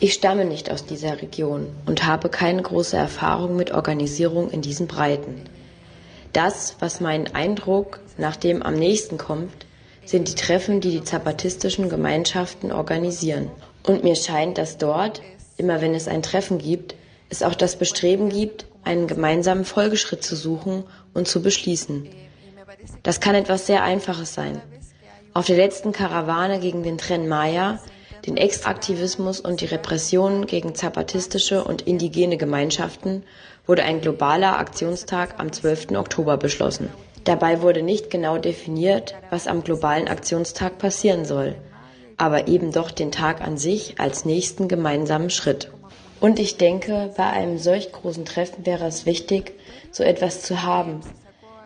[0.00, 4.88] Ich stamme nicht aus dieser Region und habe keine große Erfahrung mit Organisierung in diesen
[4.88, 5.36] Breiten.
[6.32, 9.66] Das, was meinen Eindruck nach dem am nächsten kommt,
[10.04, 13.52] sind die Treffen, die die zapatistischen Gemeinschaften organisieren.
[13.90, 15.20] Und mir scheint, dass dort,
[15.56, 16.94] immer wenn es ein Treffen gibt,
[17.28, 22.08] es auch das Bestreben gibt, einen gemeinsamen Folgeschritt zu suchen und zu beschließen.
[23.02, 24.62] Das kann etwas sehr Einfaches sein.
[25.34, 27.80] Auf der letzten Karawane gegen den Tren Maya,
[28.28, 33.24] den Extraktivismus und die Repressionen gegen zapatistische und indigene Gemeinschaften
[33.66, 35.96] wurde ein globaler Aktionstag am 12.
[35.96, 36.90] Oktober beschlossen.
[37.24, 41.56] Dabei wurde nicht genau definiert, was am globalen Aktionstag passieren soll,
[42.20, 45.72] aber eben doch den Tag an sich als nächsten gemeinsamen Schritt.
[46.20, 49.54] Und ich denke, bei einem solch großen Treffen wäre es wichtig,
[49.90, 51.00] so etwas zu haben,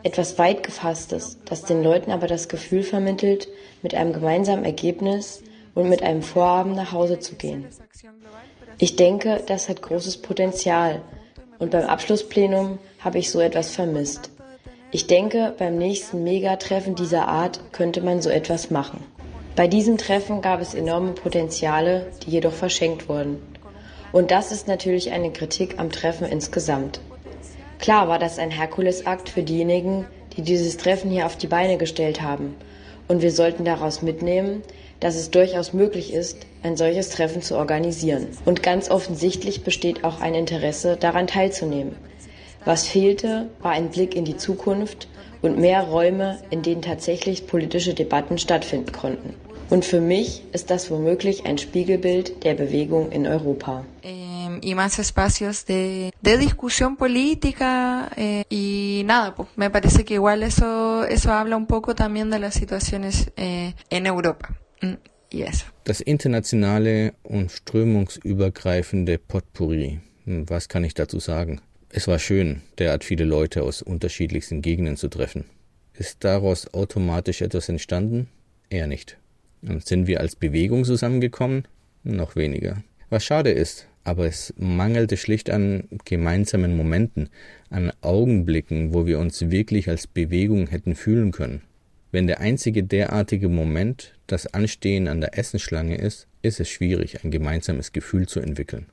[0.04, 3.48] etwas weit gefasstes, das den Leuten aber das Gefühl vermittelt,
[3.82, 5.42] mit einem gemeinsamen Ergebnis
[5.74, 7.66] und mit einem Vorhaben nach Hause zu gehen.
[8.78, 11.02] Ich denke, das hat großes Potenzial
[11.58, 14.30] und beim Abschlussplenum habe ich so etwas vermisst.
[14.92, 19.04] Ich denke, beim nächsten Megatreffen dieser Art könnte man so etwas machen.
[19.56, 23.40] Bei diesem Treffen gab es enorme Potenziale, die jedoch verschenkt wurden.
[24.10, 27.00] Und das ist natürlich eine Kritik am Treffen insgesamt.
[27.78, 32.20] Klar war das ein Herkulesakt für diejenigen, die dieses Treffen hier auf die Beine gestellt
[32.20, 32.56] haben.
[33.06, 34.62] Und wir sollten daraus mitnehmen,
[34.98, 38.26] dass es durchaus möglich ist, ein solches Treffen zu organisieren.
[38.44, 41.94] Und ganz offensichtlich besteht auch ein Interesse, daran teilzunehmen.
[42.64, 45.06] Was fehlte, war ein Blick in die Zukunft
[45.42, 49.43] und mehr Räume, in denen tatsächlich politische Debatten stattfinden konnten.
[49.70, 53.85] Und für mich ist das womöglich ein Spiegelbild der Bewegung in Europa.
[54.61, 60.42] y más espacios de, de discusión política eh, y nada, pues me parece que igual
[60.42, 64.57] eso, eso habla un poco también de las situaciones eh, en Europa.
[65.31, 65.64] Yes.
[65.85, 70.00] Das internationale und strömungsübergreifende Potpourri.
[70.27, 71.61] Hm, was kann ich dazu sagen?
[71.90, 75.44] Es war schön, derart viele Leute aus unterschiedlichsten Gegenden zu treffen.
[75.94, 78.29] Ist daraus automatisch etwas entstanden?
[78.68, 79.16] Eher nicht.
[79.66, 81.66] Und sind wir als Bewegung zusammengekommen?
[82.03, 82.83] Noch weniger.
[83.09, 87.31] Was schade ist, aber es mangelte schlicht an gemeinsamen Momenten,
[87.70, 91.62] an Augenblicken, wo wir uns wirklich als Bewegung hätten fühlen können.
[92.12, 97.31] Wenn der einzige derartige Moment das Anstehen an der Essensschlange ist, ist es schwierig, ein
[97.31, 98.87] gemeinsames Gefühl zu entwickeln.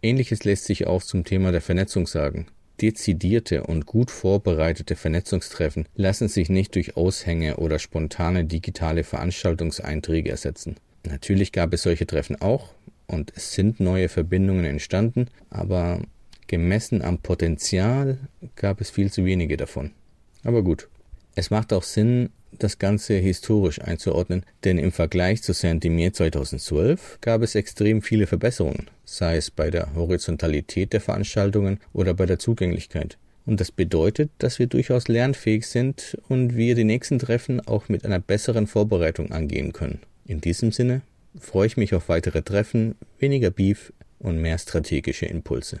[0.00, 2.46] Ähnliches lässt sich auch zum Thema der Vernetzung sagen.
[2.82, 10.76] Dezidierte und gut vorbereitete Vernetzungstreffen lassen sich nicht durch Aushänge oder spontane digitale Veranstaltungseinträge ersetzen.
[11.06, 12.74] Natürlich gab es solche Treffen auch
[13.06, 16.00] und es sind neue Verbindungen entstanden, aber
[16.48, 18.18] gemessen am Potenzial
[18.56, 19.92] gab es viel zu wenige davon.
[20.42, 20.88] Aber gut.
[21.34, 27.42] Es macht auch Sinn, das Ganze historisch einzuordnen, denn im Vergleich zu Saint-Imier 2012 gab
[27.42, 33.16] es extrem viele Verbesserungen, sei es bei der Horizontalität der Veranstaltungen oder bei der Zugänglichkeit.
[33.46, 38.04] Und das bedeutet, dass wir durchaus lernfähig sind und wir die nächsten Treffen auch mit
[38.04, 40.00] einer besseren Vorbereitung angehen können.
[40.26, 41.00] In diesem Sinne
[41.40, 45.80] freue ich mich auf weitere Treffen, weniger Beef und mehr strategische Impulse.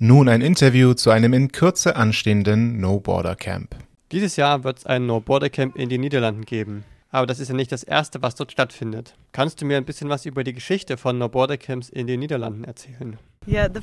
[0.00, 3.74] Nun ein Interview zu einem in Kürze anstehenden No Border Camp.
[4.12, 6.84] Dieses Jahr wird es ein No Border Camp in den Niederlanden geben.
[7.10, 9.16] Aber das ist ja nicht das Erste, was dort stattfindet.
[9.32, 12.20] Kannst du mir ein bisschen was über die Geschichte von No Border Camps in den
[12.20, 13.18] Niederlanden erzählen?
[13.44, 13.74] Das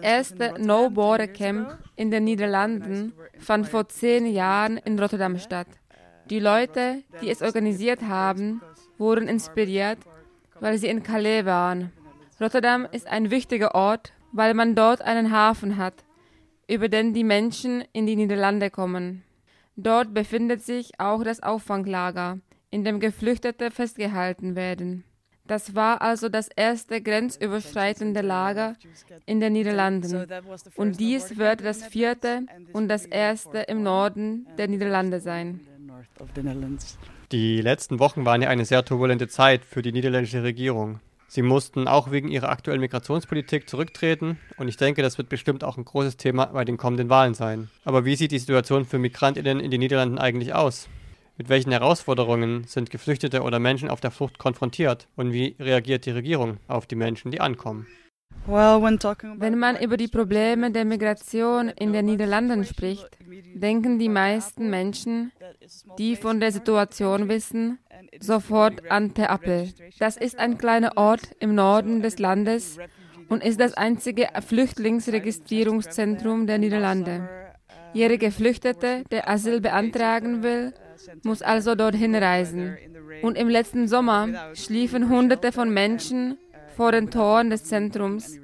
[0.00, 5.68] erste No Border Camp in den Niederlanden fand vor zehn Jahren in Rotterdam statt.
[6.30, 8.62] Die Leute, die es organisiert haben,
[8.96, 9.98] wurden inspiriert,
[10.58, 11.92] weil sie in Calais waren.
[12.40, 16.04] Rotterdam ist ein wichtiger Ort, weil man dort einen Hafen hat,
[16.68, 19.22] über den die Menschen in die Niederlande kommen.
[19.76, 22.38] Dort befindet sich auch das Auffanglager,
[22.70, 25.04] in dem Geflüchtete festgehalten werden.
[25.46, 28.76] Das war also das erste grenzüberschreitende Lager
[29.24, 30.26] in den Niederlanden.
[30.76, 32.42] Und dies wird das vierte
[32.74, 35.60] und das erste im Norden der Niederlande sein.
[37.32, 41.00] Die letzten Wochen waren ja eine sehr turbulente Zeit für die niederländische Regierung.
[41.30, 45.76] Sie mussten auch wegen ihrer aktuellen Migrationspolitik zurücktreten und ich denke, das wird bestimmt auch
[45.76, 47.68] ein großes Thema bei den kommenden Wahlen sein.
[47.84, 50.88] Aber wie sieht die Situation für Migrantinnen in den Niederlanden eigentlich aus?
[51.36, 56.12] Mit welchen Herausforderungen sind Geflüchtete oder Menschen auf der Flucht konfrontiert und wie reagiert die
[56.12, 57.86] Regierung auf die Menschen, die ankommen?
[58.46, 63.06] Wenn man über die Probleme der Migration in den Niederlanden spricht,
[63.54, 65.32] denken die meisten Menschen,
[65.98, 67.78] die von der Situation wissen,
[68.20, 69.72] sofort an Te Appel.
[69.98, 72.78] Das ist ein kleiner Ort im Norden des Landes
[73.28, 77.28] und ist das einzige Flüchtlingsregistrierungszentrum der Niederlande.
[77.92, 80.74] Jeder Geflüchtete, der Asyl beantragen will,
[81.22, 82.76] muss also dorthin reisen.
[83.22, 86.38] Und im letzten Sommer schliefen Hunderte von Menschen
[86.76, 88.38] vor den Toren des Zentrums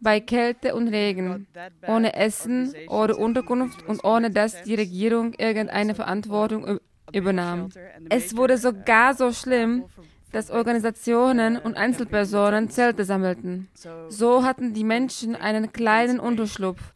[0.00, 1.46] bei Kälte und Regen,
[1.86, 6.80] ohne Essen oder Unterkunft und ohne dass die Regierung irgendeine Verantwortung
[7.12, 7.68] übernahm.
[8.08, 9.84] Es wurde sogar so schlimm,
[10.32, 13.68] dass Organisationen und Einzelpersonen Zelte sammelten.
[14.08, 16.94] So hatten die Menschen einen kleinen Unterschlupf,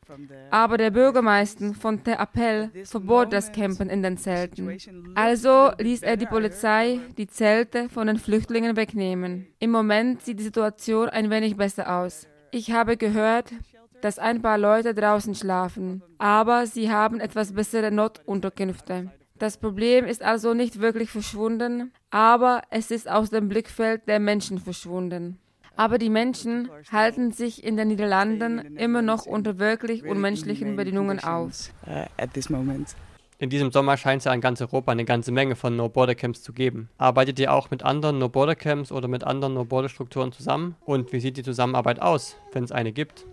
[0.51, 4.79] aber der Bürgermeister von Te Appel verbot das Campen in den Zelten.
[5.15, 9.47] Also ließ er die Polizei die Zelte von den Flüchtlingen wegnehmen.
[9.59, 12.27] Im Moment sieht die Situation ein wenig besser aus.
[12.53, 13.53] Ich habe gehört,
[14.01, 19.11] dass ein paar Leute draußen schlafen, aber sie haben etwas bessere Notunterkünfte.
[19.39, 24.59] Das Problem ist also nicht wirklich verschwunden, aber es ist aus dem Blickfeld der Menschen
[24.59, 25.39] verschwunden.
[25.77, 31.71] Aber die Menschen halten sich in den Niederlanden immer noch unter wirklich unmenschlichen Bedingungen auf.
[33.39, 36.55] In diesem Sommer scheint es ja in ganz Europa eine ganze Menge von No-Border-Camps zu
[36.55, 36.89] geben.
[36.97, 40.77] Arbeitet ihr auch mit anderen No-Border-Camps oder mit anderen No-Border-Strukturen zusammen?
[40.87, 43.27] Und wie sieht die Zusammenarbeit aus, wenn es eine gibt?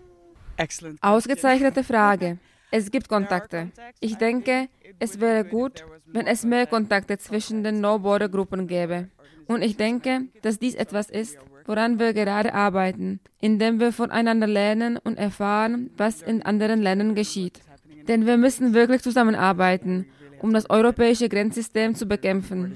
[1.00, 2.38] Ausgezeichnete Frage.
[2.76, 3.70] Es gibt Kontakte.
[4.00, 9.10] Ich denke, es wäre gut, wenn es mehr Kontakte zwischen den No-Border-Gruppen gäbe.
[9.46, 14.98] Und ich denke, dass dies etwas ist, woran wir gerade arbeiten, indem wir voneinander lernen
[14.98, 17.60] und erfahren, was in anderen Ländern geschieht.
[18.08, 20.08] Denn wir müssen wirklich zusammenarbeiten,
[20.42, 22.74] um das europäische Grenzsystem zu bekämpfen.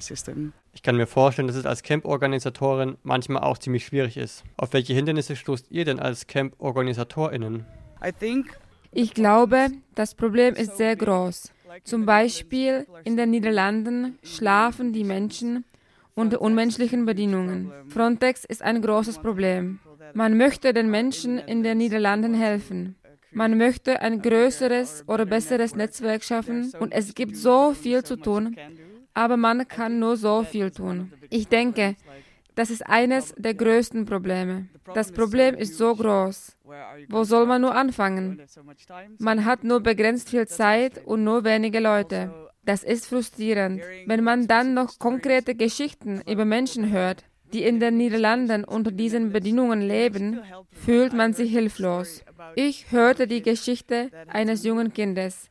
[0.74, 4.44] Ich kann mir vorstellen, dass es als Camp-Organisatorin manchmal auch ziemlich schwierig ist.
[4.58, 7.66] Auf welche Hindernisse stoßt ihr denn als Camp-OrganisatorInnen?
[8.92, 11.52] Ich glaube, das Problem ist sehr groß.
[11.84, 15.64] Zum Beispiel in den Niederlanden schlafen die Menschen
[16.14, 17.70] unter unmenschlichen Bedingungen.
[17.88, 19.78] Frontex ist ein großes Problem.
[20.14, 22.96] Man möchte den Menschen in den Niederlanden helfen.
[23.30, 28.56] Man möchte ein größeres oder besseres Netzwerk schaffen und es gibt so viel zu tun,
[29.12, 31.12] aber man kann nur so viel tun.
[31.28, 31.94] Ich denke,
[32.58, 34.66] das ist eines der größten Probleme.
[34.92, 36.56] Das Problem ist so groß.
[37.08, 38.42] Wo soll man nur anfangen?
[39.18, 42.34] Man hat nur begrenzt viel Zeit und nur wenige Leute.
[42.64, 43.80] Das ist frustrierend.
[44.06, 49.30] Wenn man dann noch konkrete Geschichten über Menschen hört, die in den Niederlanden unter diesen
[49.30, 50.40] Bedingungen leben,
[50.72, 52.24] fühlt man sich hilflos.
[52.56, 55.48] Ich hörte die Geschichte eines jungen Kindes,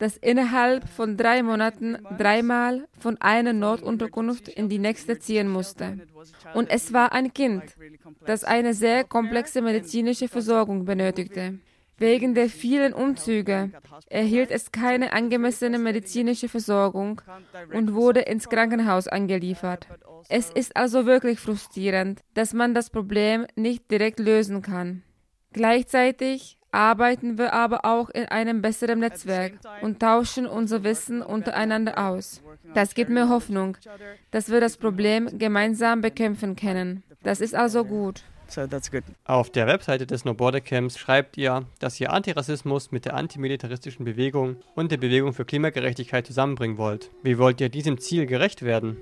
[0.00, 5.98] das innerhalb von drei Monaten dreimal von einer Notunterkunft in die nächste ziehen musste.
[6.54, 7.62] Und es war ein Kind,
[8.26, 11.58] das eine sehr komplexe medizinische Versorgung benötigte.
[11.98, 13.70] Wegen der vielen Umzüge
[14.08, 17.20] erhielt es keine angemessene medizinische Versorgung
[17.74, 19.86] und wurde ins Krankenhaus angeliefert.
[20.30, 25.02] Es ist also wirklich frustrierend, dass man das Problem nicht direkt lösen kann.
[25.52, 32.42] Gleichzeitig arbeiten wir aber auch in einem besseren Netzwerk und tauschen unser Wissen untereinander aus.
[32.74, 33.76] Das gibt mir Hoffnung,
[34.30, 37.02] dass wir das Problem gemeinsam bekämpfen können.
[37.22, 38.22] Das ist also gut.
[39.24, 44.04] Auf der Webseite des No Border Camps schreibt ihr, dass ihr Antirassismus mit der antimilitaristischen
[44.04, 47.10] Bewegung und der Bewegung für Klimagerechtigkeit zusammenbringen wollt.
[47.22, 48.96] Wie wollt ihr diesem Ziel gerecht werden?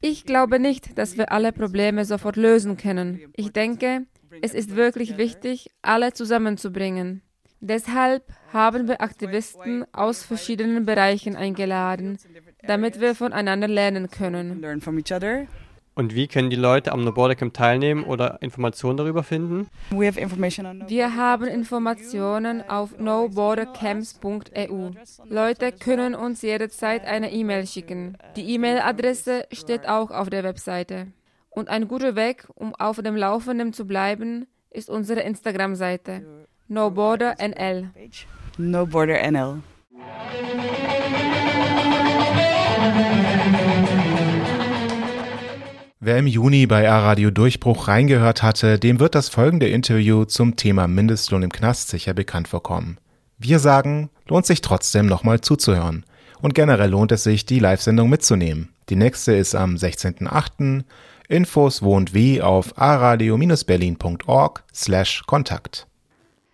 [0.00, 3.20] Ich glaube nicht, dass wir alle Probleme sofort lösen können.
[3.34, 4.06] Ich denke,
[4.42, 7.22] es ist wirklich wichtig, alle zusammenzubringen.
[7.60, 12.18] Deshalb haben wir Aktivisten aus verschiedenen Bereichen eingeladen,
[12.62, 14.62] damit wir voneinander lernen können.
[15.98, 19.66] Und wie können die Leute am No Border Camp teilnehmen oder Informationen darüber finden?
[19.90, 24.90] Wir haben Informationen auf nobordercamps.eu.
[25.24, 28.16] Leute können uns jederzeit eine E-Mail schicken.
[28.36, 31.08] Die E-Mail-Adresse steht auch auf der Webseite.
[31.58, 36.22] Und ein guter Weg, um auf dem Laufenden zu bleiben, ist unsere Instagram-Seite
[36.68, 37.90] NoBorderNL.
[38.58, 39.60] NoBorderNL.
[45.98, 50.86] Wer im Juni bei A-Radio Durchbruch reingehört hatte, dem wird das folgende Interview zum Thema
[50.86, 52.98] Mindestlohn im Knast sicher bekannt vorkommen.
[53.36, 56.04] Wir sagen, lohnt sich trotzdem nochmal zuzuhören.
[56.40, 58.68] Und generell lohnt es sich, die Live-Sendung mitzunehmen.
[58.90, 60.84] Die nächste ist am 16.08.
[61.28, 65.86] Infos wo und wie auf aradio-berlin.org slash Kontakt.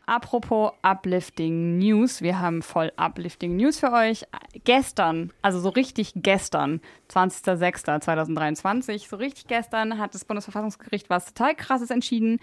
[0.07, 4.25] Apropos Uplifting News, wir haben voll Uplifting News für euch.
[4.65, 11.91] Gestern, also so richtig gestern, 20.06.2023, so richtig gestern hat das Bundesverfassungsgericht was total krasses
[11.91, 12.39] entschieden,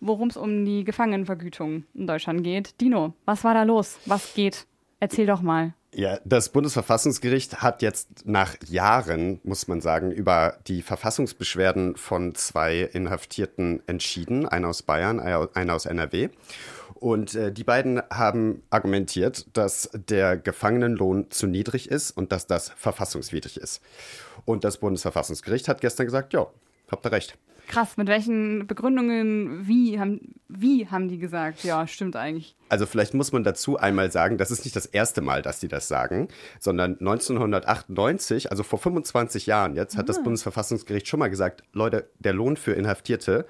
[0.00, 2.80] worum es um die Gefangenenvergütung in Deutschland geht.
[2.80, 3.98] Dino, was war da los?
[4.06, 4.66] Was geht?
[5.00, 5.74] Erzähl doch mal.
[5.94, 12.80] Ja, das Bundesverfassungsgericht hat jetzt nach Jahren, muss man sagen, über die Verfassungsbeschwerden von zwei
[12.80, 16.30] Inhaftierten entschieden, einer aus Bayern, einer aus NRW.
[16.94, 22.70] Und äh, die beiden haben argumentiert, dass der Gefangenenlohn zu niedrig ist und dass das
[22.70, 23.82] verfassungswidrig ist.
[24.46, 26.46] Und das Bundesverfassungsgericht hat gestern gesagt, ja,
[26.90, 27.36] habt ihr recht.
[27.68, 31.64] Krass, mit welchen Begründungen, wie haben, wie haben die gesagt?
[31.64, 32.54] Ja, stimmt eigentlich.
[32.68, 35.68] Also vielleicht muss man dazu einmal sagen, das ist nicht das erste Mal, dass die
[35.68, 40.06] das sagen, sondern 1998, also vor 25 Jahren jetzt, hat ah.
[40.06, 43.46] das Bundesverfassungsgericht schon mal gesagt, Leute, der Lohn für Inhaftierte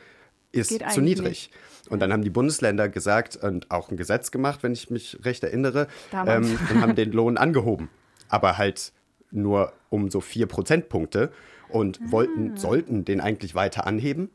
[0.53, 1.51] ist zu niedrig.
[1.51, 1.53] Nicht.
[1.91, 5.43] Und dann haben die Bundesländer gesagt und auch ein Gesetz gemacht, wenn ich mich recht
[5.43, 7.89] erinnere, ähm, und haben den Lohn angehoben.
[8.29, 8.93] Aber halt
[9.31, 11.33] nur um so vier Prozentpunkte
[11.73, 12.13] und ah.
[12.13, 14.31] wollten, sollten den eigentlich weiter anheben.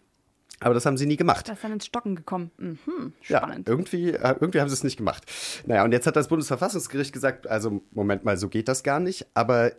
[0.59, 1.47] Aber das haben sie nie gemacht.
[1.47, 2.49] Das ist dann ins Stocken gekommen.
[2.57, 3.67] Mhm, spannend.
[3.67, 5.23] Ja, irgendwie, äh, irgendwie haben sie es nicht gemacht.
[5.67, 9.27] Naja, und jetzt hat das Bundesverfassungsgericht gesagt, also Moment mal, so geht das gar nicht.
[9.35, 9.73] Aber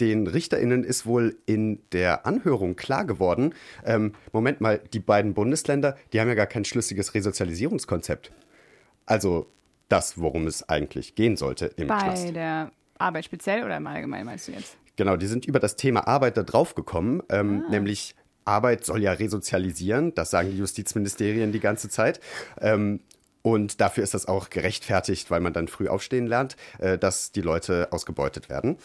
[0.00, 5.96] den RichterInnen ist wohl in der Anhörung klar geworden, ähm, Moment mal, die beiden Bundesländer,
[6.12, 8.32] die haben ja gar kein schlüssiges Resozialisierungskonzept.
[9.04, 9.50] Also
[9.90, 12.26] das, worum es eigentlich gehen sollte im Bei Knast.
[12.26, 14.78] Bei der Arbeit speziell oder im Allgemeinen meinst du jetzt?
[14.96, 17.70] Genau, die sind über das Thema Arbeit da drauf gekommen, ähm, ah.
[17.70, 22.20] nämlich Arbeit soll ja resozialisieren, das sagen die Justizministerien die ganze Zeit.
[22.60, 23.00] Ähm,
[23.42, 27.42] und dafür ist das auch gerechtfertigt, weil man dann früh aufstehen lernt, äh, dass die
[27.42, 28.78] Leute ausgebeutet werden.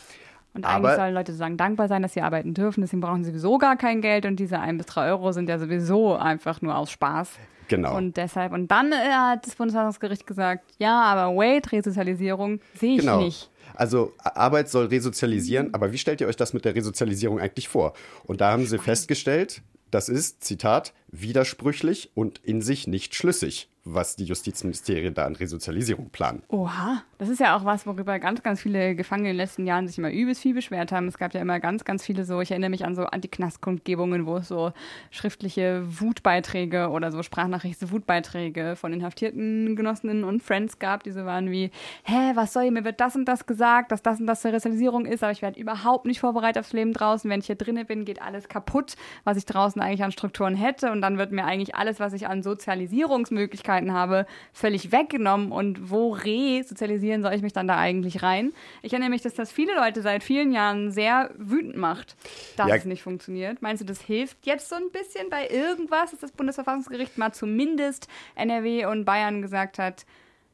[0.54, 3.30] Und eigentlich Aber, sollen Leute sagen, dankbar sein, dass sie arbeiten dürfen, deswegen brauchen sie
[3.30, 6.76] sowieso gar kein Geld und diese ein bis drei Euro sind ja sowieso einfach nur
[6.76, 7.32] aus Spaß.
[7.68, 7.96] Genau.
[7.96, 13.02] Und deshalb, und dann äh, hat das Bundesverfassungsgericht gesagt, ja, aber wait, Resozialisierung sehe ich
[13.02, 13.22] genau.
[13.22, 13.52] nicht.
[13.76, 17.94] Also Arbeit soll resozialisieren, aber wie stellt ihr euch das mit der Resozialisierung eigentlich vor?
[18.26, 24.16] Und da haben sie festgestellt, das ist, Zitat, widersprüchlich und in sich nicht schlüssig was
[24.16, 26.44] die Justizministerien da an Resozialisierung planen.
[26.50, 29.88] Oha, das ist ja auch was, worüber ganz, ganz viele Gefangene in den letzten Jahren
[29.88, 31.08] sich immer übelst viel beschwert haben.
[31.08, 34.38] Es gab ja immer ganz, ganz viele so, ich erinnere mich an so Antiknastkundgebungen, wo
[34.38, 34.72] es so
[35.12, 41.52] schriftliche Wutbeiträge oder so sprachnachrichten Wutbeiträge von inhaftierten Genossinnen und Friends gab, die so waren
[41.52, 41.72] wie,
[42.04, 44.52] hä, was soll ich, mir wird das und das gesagt, dass das und das zur
[44.52, 47.30] Resozialisierung ist, aber ich werde überhaupt nicht vorbereitet aufs Leben draußen.
[47.30, 50.92] Wenn ich hier drinnen bin, geht alles kaputt, was ich draußen eigentlich an Strukturen hätte
[50.92, 55.52] und dann wird mir eigentlich alles, was ich an Sozialisierungsmöglichkeiten Möglichkeiten habe, völlig weggenommen.
[55.52, 58.54] Und wo resozialisieren soll ich mich dann da eigentlich rein?
[58.82, 62.16] Ich erinnere mich, dass das viele Leute seit vielen Jahren sehr wütend macht,
[62.58, 62.76] dass ja.
[62.76, 63.62] es nicht funktioniert.
[63.62, 68.08] Meinst du, das hilft jetzt so ein bisschen bei irgendwas, dass das Bundesverfassungsgericht mal zumindest
[68.36, 70.06] NRW und Bayern gesagt hat,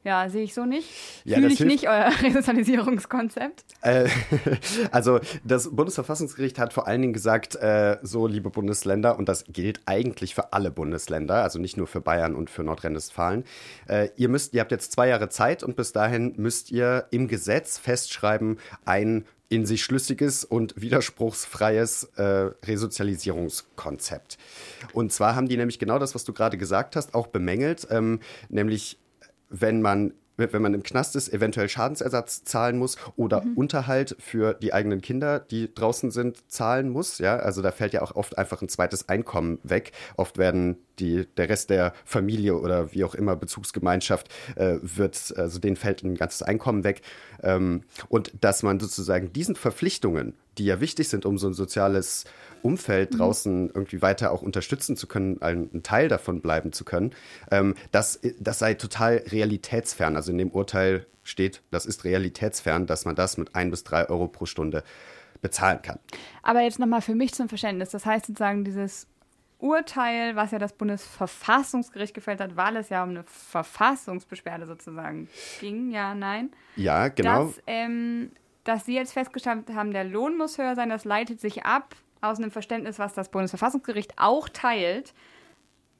[0.06, 0.88] ja, sehe ich so nicht.
[1.24, 1.72] Ja, Fühle ich hilft.
[1.72, 3.64] nicht euer Resozialisierungskonzept.
[3.82, 4.08] Äh,
[4.92, 9.80] also das Bundesverfassungsgericht hat vor allen Dingen gesagt, äh, so liebe Bundesländer, und das gilt
[9.86, 13.44] eigentlich für alle Bundesländer, also nicht nur für Bayern und für Nordrhein-Westfalen,
[13.88, 17.26] äh, ihr müsst, ihr habt jetzt zwei Jahre Zeit und bis dahin müsst ihr im
[17.26, 24.38] Gesetz festschreiben, ein in sich schlüssiges und widerspruchsfreies äh, Resozialisierungskonzept.
[24.92, 28.20] Und zwar haben die nämlich genau das, was du gerade gesagt hast, auch bemängelt, ähm,
[28.48, 28.98] nämlich
[29.48, 33.54] wenn man wenn man im Knast ist, eventuell Schadensersatz zahlen muss oder mhm.
[33.54, 37.18] Unterhalt für die eigenen Kinder, die draußen sind, zahlen muss.
[37.18, 39.92] Ja, also da fällt ja auch oft einfach ein zweites Einkommen weg.
[40.16, 45.58] Oft werden die, der Rest der Familie oder wie auch immer Bezugsgemeinschaft äh, wird, also
[45.58, 47.02] denen fällt ein ganzes Einkommen weg.
[47.42, 52.24] Ähm, und dass man sozusagen diesen Verpflichtungen die ja wichtig sind, um so ein soziales
[52.66, 53.18] Umfeld mhm.
[53.18, 57.12] draußen irgendwie weiter auch unterstützen zu können, ein, ein Teil davon bleiben zu können,
[57.50, 60.16] ähm, das, das sei total realitätsfern.
[60.16, 64.08] Also in dem Urteil steht, das ist realitätsfern, dass man das mit ein bis drei
[64.08, 64.82] Euro pro Stunde
[65.40, 65.98] bezahlen kann.
[66.42, 67.90] Aber jetzt nochmal für mich zum Verständnis.
[67.90, 69.06] Das heißt sozusagen, dieses
[69.58, 75.28] Urteil, was ja das Bundesverfassungsgericht gefällt hat, weil es ja um eine Verfassungsbeschwerde sozusagen
[75.60, 76.50] ging, ja, nein.
[76.76, 77.46] Ja, genau.
[77.46, 78.32] Dass, ähm,
[78.64, 81.94] dass Sie jetzt festgestellt haben, der Lohn muss höher sein, das leitet sich ab
[82.30, 85.14] aus einem Verständnis, was das Bundesverfassungsgericht auch teilt,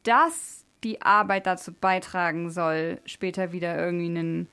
[0.02, 4.48] dass die Arbeit dazu beitragen soll, später wieder irgendwie ein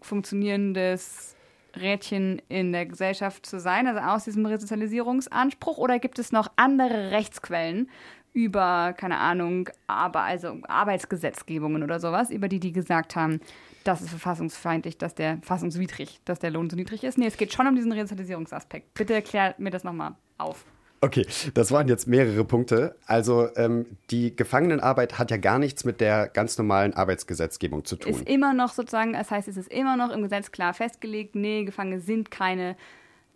[0.00, 1.36] funktionierendes
[1.76, 5.78] Rädchen in der Gesellschaft zu sein, also aus diesem Resozialisierungsanspruch?
[5.78, 7.90] Oder gibt es noch andere Rechtsquellen
[8.32, 13.40] über, keine Ahnung, aber also Arbeitsgesetzgebungen oder sowas, über die die gesagt haben,
[13.84, 17.18] das ist verfassungsfeindlich, dass der verfassungswidrig, dass der Lohn so niedrig ist?
[17.18, 18.92] Nee, es geht schon um diesen Resozialisierungsaspekt.
[18.94, 20.66] Bitte erklärt mir das nochmal auf.
[21.00, 22.96] Okay, das waren jetzt mehrere Punkte.
[23.06, 28.12] Also ähm, die Gefangenenarbeit hat ja gar nichts mit der ganz normalen Arbeitsgesetzgebung zu tun.
[28.12, 31.64] Ist immer noch sozusagen, das heißt, es ist immer noch im Gesetz klar festgelegt, nee,
[31.64, 32.76] Gefangene sind keine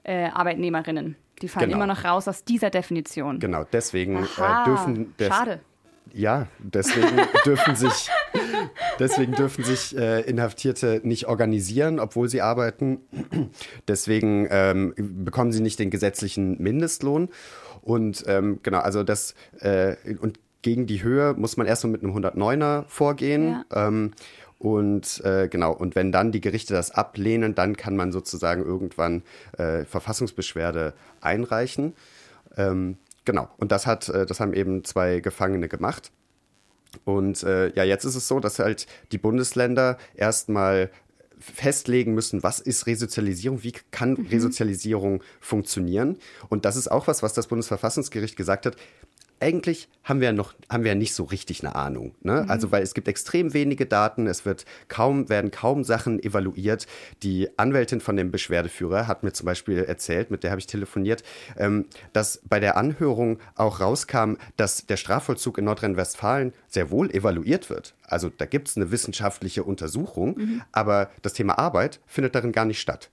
[0.05, 1.17] äh, Arbeitnehmerinnen.
[1.43, 1.85] Die fallen genau.
[1.85, 3.39] immer noch raus aus dieser Definition.
[3.41, 5.15] Genau, deswegen äh, dürfen.
[5.19, 5.61] Des Schade.
[6.13, 8.11] Ja, deswegen dürfen sich,
[8.99, 13.01] deswegen dürfen sich äh, Inhaftierte nicht organisieren, obwohl sie arbeiten.
[13.89, 17.29] Deswegen ähm, bekommen sie nicht den gesetzlichen Mindestlohn.
[17.83, 22.17] Und ähm, genau, also das äh, und gegen die Höhe muss man erstmal mit einem
[22.17, 23.65] 109er vorgehen.
[23.71, 23.89] Ja.
[23.89, 24.13] Ähm,
[24.59, 29.23] und äh, genau, und wenn dann die Gerichte das ablehnen, dann kann man sozusagen irgendwann
[29.57, 30.93] äh, Verfassungsbeschwerde
[31.23, 31.95] einreichen.
[32.59, 36.13] Ähm, genau, und das hat, äh, das haben eben zwei Gefangene gemacht.
[37.05, 40.91] Und äh, ja, jetzt ist es so, dass halt die Bundesländer erstmal
[41.39, 44.27] festlegen müssen, was ist Resozialisierung, wie kann mhm.
[44.27, 46.19] Resozialisierung funktionieren.
[46.49, 48.77] Und das ist auch was, was das Bundesverfassungsgericht gesagt hat
[49.41, 52.15] eigentlich haben wir noch, haben wir nicht so richtig eine Ahnung.
[52.23, 52.43] Ne?
[52.43, 52.51] Mhm.
[52.51, 56.87] Also, weil es gibt extrem wenige Daten, es wird kaum, werden kaum Sachen evaluiert.
[57.23, 61.23] Die Anwältin von dem Beschwerdeführer hat mir zum Beispiel erzählt, mit der habe ich telefoniert,
[61.57, 67.71] ähm, dass bei der Anhörung auch rauskam, dass der Strafvollzug in Nordrhein-Westfalen sehr wohl evaluiert
[67.71, 67.95] wird.
[68.03, 70.63] Also da gibt es eine wissenschaftliche Untersuchung, mhm.
[70.73, 73.11] aber das Thema Arbeit findet darin gar nicht statt.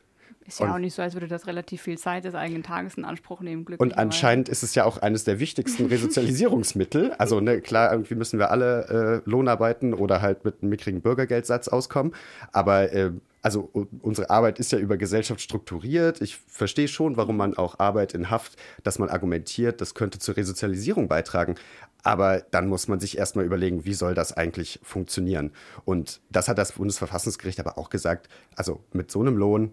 [0.48, 2.96] Ist ja und, auch nicht so, als würde das relativ viel Zeit des eigenen Tages
[2.96, 3.66] in Anspruch nehmen.
[3.78, 7.12] Und anscheinend ist es ja auch eines der wichtigsten Resozialisierungsmittel.
[7.18, 11.68] Also ne, klar, irgendwie müssen wir alle äh, Lohnarbeiten oder halt mit einem mickrigen Bürgergeldsatz
[11.68, 12.14] auskommen.
[12.54, 13.70] Aber äh, also
[14.02, 16.22] unsere Arbeit ist ja über Gesellschaft strukturiert.
[16.22, 20.38] Ich verstehe schon, warum man auch Arbeit in Haft, dass man argumentiert, das könnte zur
[20.38, 21.56] Resozialisierung beitragen.
[22.04, 25.52] Aber dann muss man sich erstmal überlegen, wie soll das eigentlich funktionieren?
[25.84, 28.30] Und das hat das Bundesverfassungsgericht aber auch gesagt.
[28.56, 29.72] Also mit so einem Lohn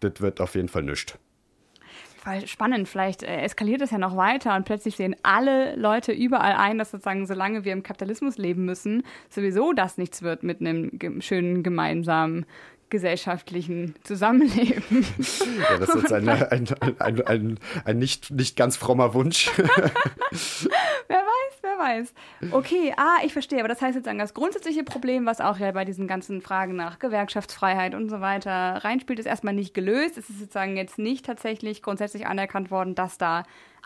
[0.00, 1.18] das wird auf jeden Fall nichts.
[2.44, 6.76] Spannend, vielleicht äh, eskaliert es ja noch weiter und plötzlich sehen alle Leute überall ein,
[6.76, 11.62] dass sozusagen, solange wir im Kapitalismus leben müssen, sowieso das nichts wird mit einem schönen
[11.62, 12.44] gemeinsamen
[12.90, 15.06] gesellschaftlichen Zusammenleben.
[15.70, 19.50] Ja, das ist jetzt ein, ein, ein, ein, nicht, nicht ganz frommer Wunsch.
[19.56, 21.24] wer
[21.80, 22.14] weiß.
[22.52, 23.58] Okay, ah, ich verstehe.
[23.58, 26.98] Aber das heißt jetzt das grundsätzliche Problem, was auch ja bei diesen ganzen Fragen nach
[26.98, 28.52] Gewerkschaftsfreiheit und so weiter
[28.84, 30.18] reinspielt, ist erstmal nicht gelöst.
[30.18, 33.44] Es ist sozusagen jetzt nicht tatsächlich grundsätzlich anerkannt worden, dass da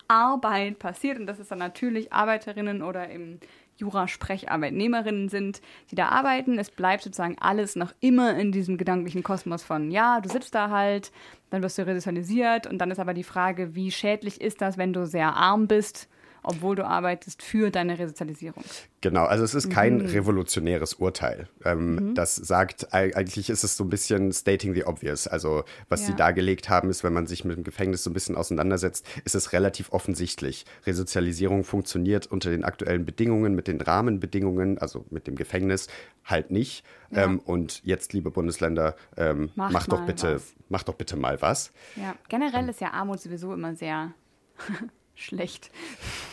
[0.09, 3.38] Arbeit passiert und dass es dann natürlich Arbeiterinnen oder im
[3.76, 6.59] Jura-Sprecharbeitnehmerinnen sind, die da arbeiten.
[6.59, 10.70] Es bleibt sozusagen alles noch immer in diesem gedanklichen Kosmos von, ja, du sitzt da
[10.70, 11.11] halt,
[11.51, 14.92] dann wirst du resozialisiert und dann ist aber die Frage, wie schädlich ist das, wenn
[14.92, 16.09] du sehr arm bist
[16.45, 18.64] obwohl du arbeitest für deine Resozialisierung.
[19.01, 20.07] Genau, also es ist kein mhm.
[20.07, 21.49] revolutionäres Urteil.
[21.64, 22.14] Ähm, mhm.
[22.14, 25.26] Das sagt, eigentlich ist es so ein bisschen stating the obvious.
[25.26, 26.07] Also was ja.
[26.09, 29.34] sie dargelegt haben, ist, wenn man sich mit dem Gefängnis so ein bisschen auseinandersetzt, ist
[29.34, 30.64] es relativ offensichtlich.
[30.86, 35.88] Resozialisierung funktioniert unter den aktuellen Bedingungen, mit den Rahmenbedingungen, also mit dem Gefängnis
[36.24, 36.84] halt nicht.
[37.11, 37.24] Ja.
[37.24, 40.55] Ähm, und jetzt, liebe Bundesländer, ähm, macht, macht doch bitte, was.
[40.68, 41.72] macht doch bitte mal was.
[41.97, 44.12] Ja, generell ist ja Armut sowieso immer sehr
[45.14, 45.70] schlecht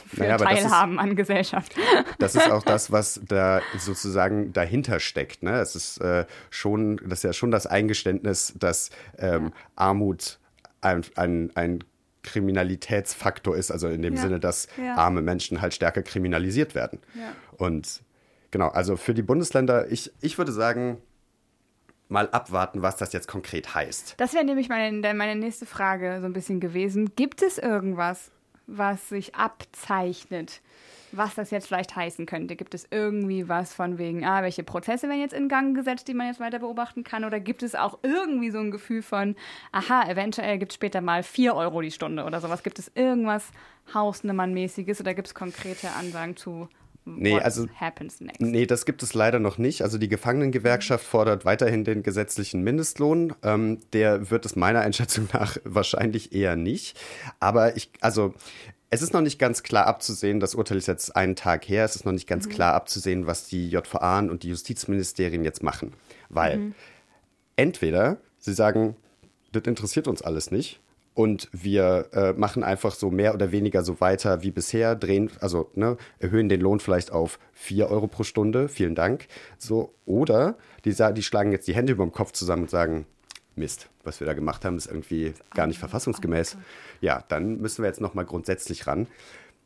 [0.07, 1.75] für naja, Teilhaben ist, an Gesellschaft.
[2.19, 5.43] Das ist auch das, was da sozusagen dahinter steckt.
[5.43, 5.59] Ne?
[5.59, 9.51] Es ist äh, schon, das ist ja schon das Eingeständnis, dass ähm, ja.
[9.75, 10.39] Armut
[10.82, 11.84] ein, ein, ein
[12.23, 14.21] Kriminalitätsfaktor ist, also in dem ja.
[14.21, 14.95] Sinne, dass ja.
[14.95, 16.99] arme Menschen halt stärker kriminalisiert werden.
[17.57, 18.01] Und
[18.51, 21.01] genau, also für die Bundesländer, ich, ich würde sagen,
[22.09, 24.15] mal abwarten, was das jetzt konkret heißt.
[24.17, 27.15] Das wäre nämlich meine, meine nächste Frage so ein bisschen gewesen.
[27.15, 28.32] Gibt es irgendwas,
[28.78, 30.61] was sich abzeichnet,
[31.11, 32.55] was das jetzt vielleicht heißen könnte?
[32.55, 36.13] Gibt es irgendwie was von wegen, ah, welche Prozesse werden jetzt in Gang gesetzt, die
[36.13, 37.26] man jetzt weiter beobachten kann?
[37.26, 39.36] Oder gibt es auch irgendwie so ein Gefühl von,
[39.72, 42.63] aha, eventuell gibt es später mal 4 Euro die Stunde oder sowas?
[42.63, 43.51] Gibt es irgendwas
[43.93, 46.69] Hausnummernmäßiges oder gibt es konkrete Ansagen zu
[47.04, 47.66] Nee, also,
[48.38, 49.82] nee, das gibt es leider noch nicht.
[49.82, 53.34] Also die Gefangenengewerkschaft fordert weiterhin den gesetzlichen Mindestlohn.
[53.41, 56.99] Ähm, der wird es meiner Einschätzung nach wahrscheinlich eher nicht.
[57.39, 58.36] Aber ich, also
[58.91, 61.95] es ist noch nicht ganz klar abzusehen, das Urteil ist jetzt einen Tag her, es
[61.95, 62.52] ist noch nicht ganz mhm.
[62.52, 65.93] klar abzusehen, was die JVA und die Justizministerien jetzt machen.
[66.30, 66.76] Weil mhm.
[67.56, 68.95] entweder sie sagen,
[69.54, 70.80] das interessiert uns alles nicht
[71.14, 75.70] und wir äh, machen einfach so mehr oder weniger so weiter wie bisher, drehen, also
[75.76, 79.28] ne, erhöhen den Lohn vielleicht auf 4 Euro pro Stunde, vielen Dank.
[79.57, 83.05] So, oder die, die schlagen jetzt die Hände über dem Kopf zusammen und sagen,
[83.55, 86.57] Mist, was wir da gemacht haben, ist irgendwie gar nicht verfassungsgemäß.
[87.01, 89.07] Ja, dann müssen wir jetzt nochmal grundsätzlich ran.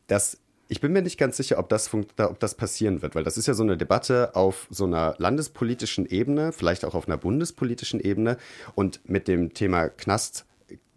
[0.08, 3.38] Das ich bin mir nicht ganz sicher, ob das, ob das passieren wird, weil das
[3.38, 8.00] ist ja so eine Debatte auf so einer landespolitischen Ebene, vielleicht auch auf einer bundespolitischen
[8.00, 8.38] Ebene.
[8.74, 10.46] Und mit dem Thema Knast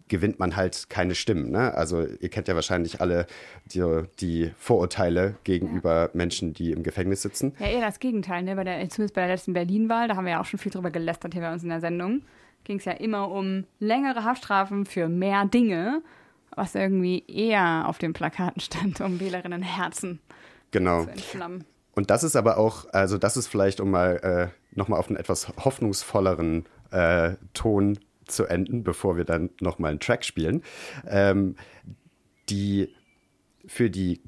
[0.09, 1.51] gewinnt man halt keine Stimmen.
[1.51, 1.73] Ne?
[1.73, 3.25] Also ihr kennt ja wahrscheinlich alle
[3.67, 3.83] die,
[4.19, 6.09] die Vorurteile gegenüber ja.
[6.13, 7.53] Menschen, die im Gefängnis sitzen.
[7.59, 8.43] Ja, eher das Gegenteil.
[8.43, 8.55] Ne?
[8.55, 10.91] Bei der, zumindest bei der letzten Berlin-Wahl, da haben wir ja auch schon viel drüber
[10.91, 12.23] gelästert hier bei uns in der Sendung,
[12.65, 16.01] ging es ja immer um längere Haftstrafen für mehr Dinge,
[16.55, 20.19] was irgendwie eher auf den Plakaten stand, um Wählerinnen Herzen
[20.71, 21.03] genau.
[21.03, 21.63] zu entflammen.
[21.95, 25.17] Und das ist aber auch, also das ist vielleicht, um mal äh, nochmal auf einen
[25.17, 27.99] etwas hoffnungsvolleren äh, Ton
[28.29, 30.63] zu enden, bevor wir dann nochmal einen Track spielen.
[31.07, 31.55] Ähm,
[32.49, 32.93] die
[33.67, 34.21] für die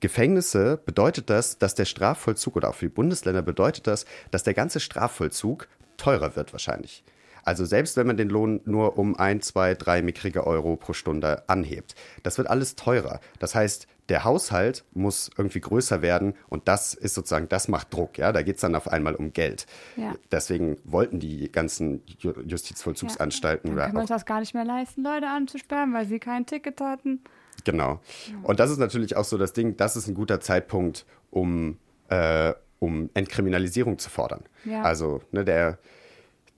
[0.00, 4.54] Gefängnisse bedeutet das, dass der Strafvollzug oder auch für die Bundesländer bedeutet das, dass der
[4.54, 7.04] ganze Strafvollzug teurer wird wahrscheinlich.
[7.44, 11.48] Also selbst wenn man den Lohn nur um ein, zwei, drei mickrige Euro pro Stunde
[11.48, 13.20] anhebt, das wird alles teurer.
[13.38, 18.18] Das heißt, der Haushalt muss irgendwie größer werden und das ist sozusagen, das macht Druck,
[18.18, 19.66] ja, da geht es dann auf einmal um Geld.
[19.96, 20.14] Ja.
[20.32, 22.02] Deswegen wollten die ganzen
[22.44, 23.70] Justizvollzugsanstalten.
[23.70, 23.76] Ja.
[23.76, 26.80] Dann können wir uns das gar nicht mehr leisten, Leute anzusperren, weil sie kein Ticket
[26.80, 27.20] hatten.
[27.64, 28.00] Genau.
[28.42, 31.78] Und das ist natürlich auch so das Ding, das ist ein guter Zeitpunkt, um,
[32.08, 34.42] äh, um Entkriminalisierung zu fordern.
[34.64, 34.82] Ja.
[34.82, 35.78] Also, ne, der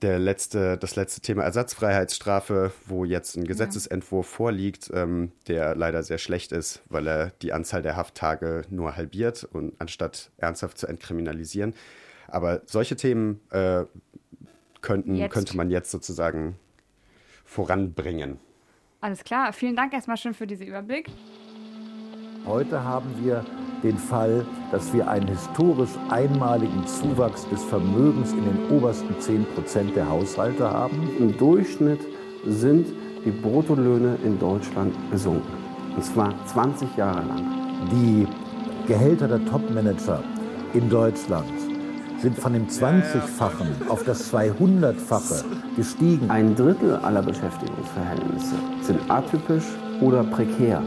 [0.03, 4.35] der letzte, das letzte Thema Ersatzfreiheitsstrafe, wo jetzt ein Gesetzesentwurf ja.
[4.35, 9.45] vorliegt, ähm, der leider sehr schlecht ist, weil er die Anzahl der Hafttage nur halbiert
[9.45, 11.73] und anstatt ernsthaft zu entkriminalisieren.
[12.27, 13.85] Aber solche Themen äh,
[14.81, 16.59] könnten, könnte man jetzt sozusagen
[17.45, 18.39] voranbringen.
[18.99, 21.09] Alles klar, vielen Dank erstmal schon für diesen Überblick.
[22.45, 23.45] Heute haben wir
[23.83, 29.95] den Fall, dass wir einen historisch einmaligen Zuwachs des Vermögens in den obersten 10 Prozent
[29.95, 31.09] der Haushalte haben.
[31.17, 32.01] Im Durchschnitt
[32.45, 32.87] sind
[33.23, 35.53] die Bruttolöhne in Deutschland gesunken.
[35.95, 37.45] Und zwar 20 Jahre lang.
[37.89, 38.27] Die
[38.87, 40.21] Gehälter der Topmanager
[40.73, 41.47] in Deutschland
[42.21, 45.45] sind von dem 20-fachen auf das 200-fache
[45.77, 46.29] gestiegen.
[46.29, 49.65] Ein Drittel aller Beschäftigungsverhältnisse sind atypisch
[50.01, 50.81] oder prekär.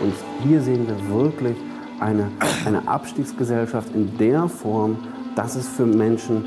[0.00, 1.56] Und hier sehen wir wirklich
[2.00, 2.30] eine,
[2.64, 4.96] eine Abstiegsgesellschaft in der Form,
[5.36, 6.44] dass es für Menschen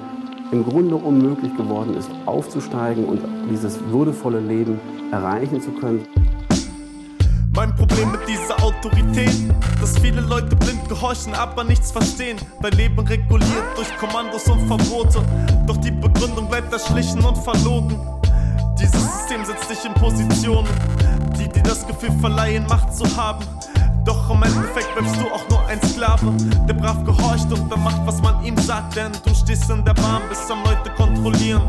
[0.52, 4.80] im Grunde unmöglich geworden ist, aufzusteigen und dieses würdevolle Leben
[5.12, 6.06] erreichen zu können.
[7.56, 9.34] Mein Problem mit dieser Autorität,
[9.80, 12.38] dass viele Leute blind gehorchen, aber nichts verstehen.
[12.62, 15.22] Dein Leben reguliert durch Kommandos und Verbote,
[15.68, 17.96] doch die Begründung bleibt erschlichen und verlogen.
[18.80, 20.68] Dieses System setzt dich in Positionen,
[21.38, 23.46] die dir das Gefühl verleihen, Macht zu haben.
[24.06, 26.34] Doch im Endeffekt bleibst du auch nur ein Sklave,
[26.68, 28.96] der brav gehorcht und dann macht, was man ihm sagt.
[28.96, 31.62] Denn du stehst in der Bahn, bist am Leute kontrollieren.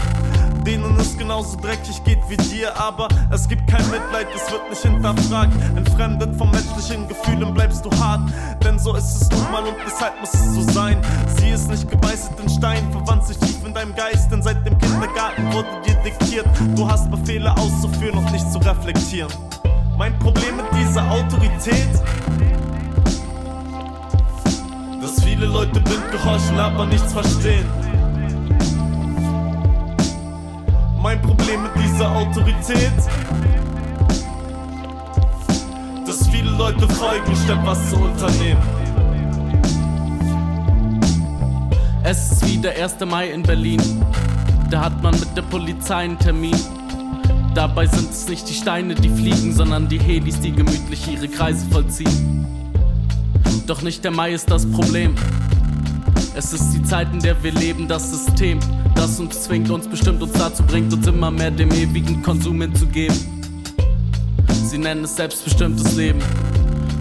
[0.66, 4.82] Denen es genauso dreckig geht wie dir, aber es gibt kein Mitleid, es wird nicht
[4.82, 5.52] hinterfragt.
[5.76, 8.03] Entfremdet von menschlichen Gefühlen bleibst du hart,
[8.84, 11.00] so ist es nun mal und deshalb muss es so sein.
[11.38, 14.76] Sie ist nicht gemeißelt in Stein, verwandt sich tief in deinem Geist, denn seit dem
[14.76, 19.32] Kindergarten wurde dir diktiert, du hast Befehle auszuführen und nicht zu reflektieren.
[19.96, 21.88] Mein Problem mit dieser Autorität,
[25.00, 27.66] dass viele Leute blind gehorchen, aber nichts verstehen.
[31.00, 32.92] Mein Problem mit dieser Autorität,
[36.14, 38.62] dass viele Leute folgen, statt was zu unternehmen.
[42.04, 43.00] Es ist wieder 1.
[43.06, 43.80] Mai in Berlin.
[44.70, 46.56] Da hat man mit der Polizei einen Termin.
[47.54, 51.66] Dabei sind es nicht die Steine, die fliegen, sondern die Helis, die gemütlich ihre Kreise
[51.70, 52.46] vollziehen.
[53.66, 55.16] Doch nicht der Mai ist das Problem.
[56.36, 58.60] Es ist die Zeit, in der wir leben, das System,
[58.94, 63.33] das uns zwingt, uns bestimmt uns dazu bringt, uns immer mehr dem ewigen Konsum hinzugeben.
[64.74, 66.18] Sie nennen es selbstbestimmtes Leben.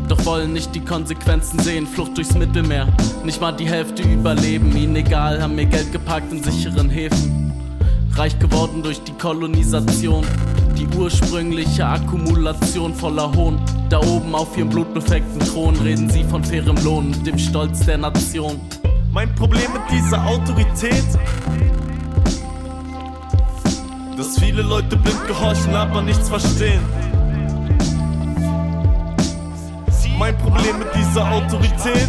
[0.07, 1.87] doch wollen nicht die Konsequenzen sehen.
[1.87, 2.87] Flucht durchs Mittelmeer,
[3.25, 4.77] nicht mal die Hälfte überleben.
[4.77, 7.51] Ihnen egal, haben mir Geld geparkt in sicheren Häfen.
[8.13, 10.23] Reich geworden durch die Kolonisation,
[10.77, 13.59] die ursprüngliche Akkumulation voller Hohn.
[13.89, 17.97] Da oben auf ihrem blutbefleckten Thron reden sie von fairem Lohn und dem Stolz der
[17.97, 18.61] Nation.
[19.11, 21.05] Mein Problem mit dieser Autorität,
[24.15, 26.81] dass viele Leute blind gehorchen, aber nichts verstehen.
[30.23, 32.07] Mein Problem mit dieser Autorität,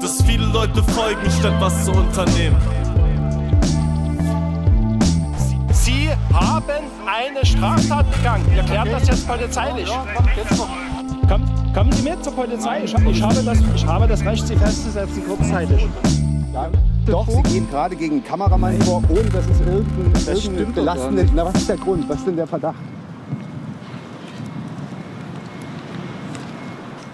[0.00, 2.56] dass viele Leute folgen, statt was zu unternehmen.
[5.72, 8.44] Sie haben eine Straftat begangen.
[8.54, 9.88] Ihr klärt das jetzt polizeilich.
[11.28, 12.84] Kommen, kommen Sie mit zur Polizei.
[12.84, 15.84] Ich, ich, habe das, ich habe das Recht, Sie festzusetzen, kurzzeitig.
[17.06, 21.30] Doch, Sie gehen gerade gegen einen Kameramann vor, ohne dass es irgendein, irgendein belastenden.
[21.34, 22.08] Na, was ist der Grund?
[22.08, 22.76] Was ist denn der Verdacht?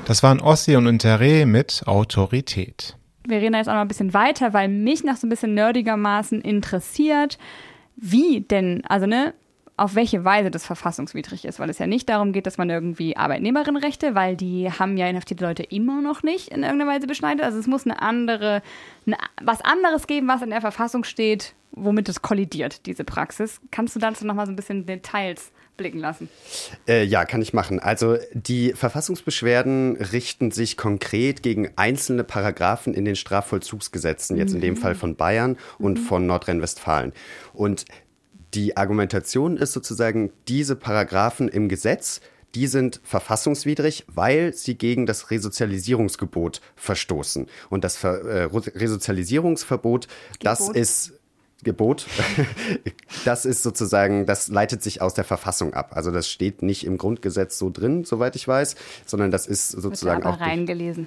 [0.08, 2.96] Das waren Ossi und Interé mit Autorität.
[3.26, 6.40] Wir reden jetzt auch noch ein bisschen weiter, weil mich nach so ein bisschen nerdigermaßen
[6.40, 7.36] interessiert,
[7.94, 9.34] wie denn, also ne,
[9.78, 13.16] auf welche Weise das verfassungswidrig ist, weil es ja nicht darum geht, dass man irgendwie
[13.16, 17.44] Arbeitnehmerinnenrechte, weil die haben ja inhaftierte Leute immer noch nicht in irgendeiner Weise beschneidet.
[17.44, 18.60] Also es muss eine andere,
[19.06, 23.60] eine, was anderes geben, was in der Verfassung steht, womit es kollidiert, diese Praxis.
[23.70, 26.28] Kannst du dazu nochmal so ein bisschen Details blicken lassen?
[26.88, 27.78] Äh, ja, kann ich machen.
[27.78, 34.76] Also die Verfassungsbeschwerden richten sich konkret gegen einzelne Paragraphen in den Strafvollzugsgesetzen, jetzt in dem
[34.76, 37.12] Fall von Bayern und von Nordrhein-Westfalen.
[37.54, 37.84] Und
[38.58, 42.20] die Argumentation ist sozusagen, diese Paragraphen im Gesetz,
[42.56, 47.46] die sind verfassungswidrig, weil sie gegen das Resozialisierungsgebot verstoßen.
[47.70, 50.08] Und das Ver äh, Resozialisierungsverbot,
[50.40, 50.76] das Gebot.
[50.76, 51.12] ist
[51.62, 52.06] Gebot,
[53.24, 55.92] das ist sozusagen, das leitet sich aus der Verfassung ab.
[55.94, 58.74] Also das steht nicht im Grundgesetz so drin, soweit ich weiß,
[59.06, 60.38] sondern das ist sozusagen Wird aber auch.
[60.38, 61.06] durch- reingelesen,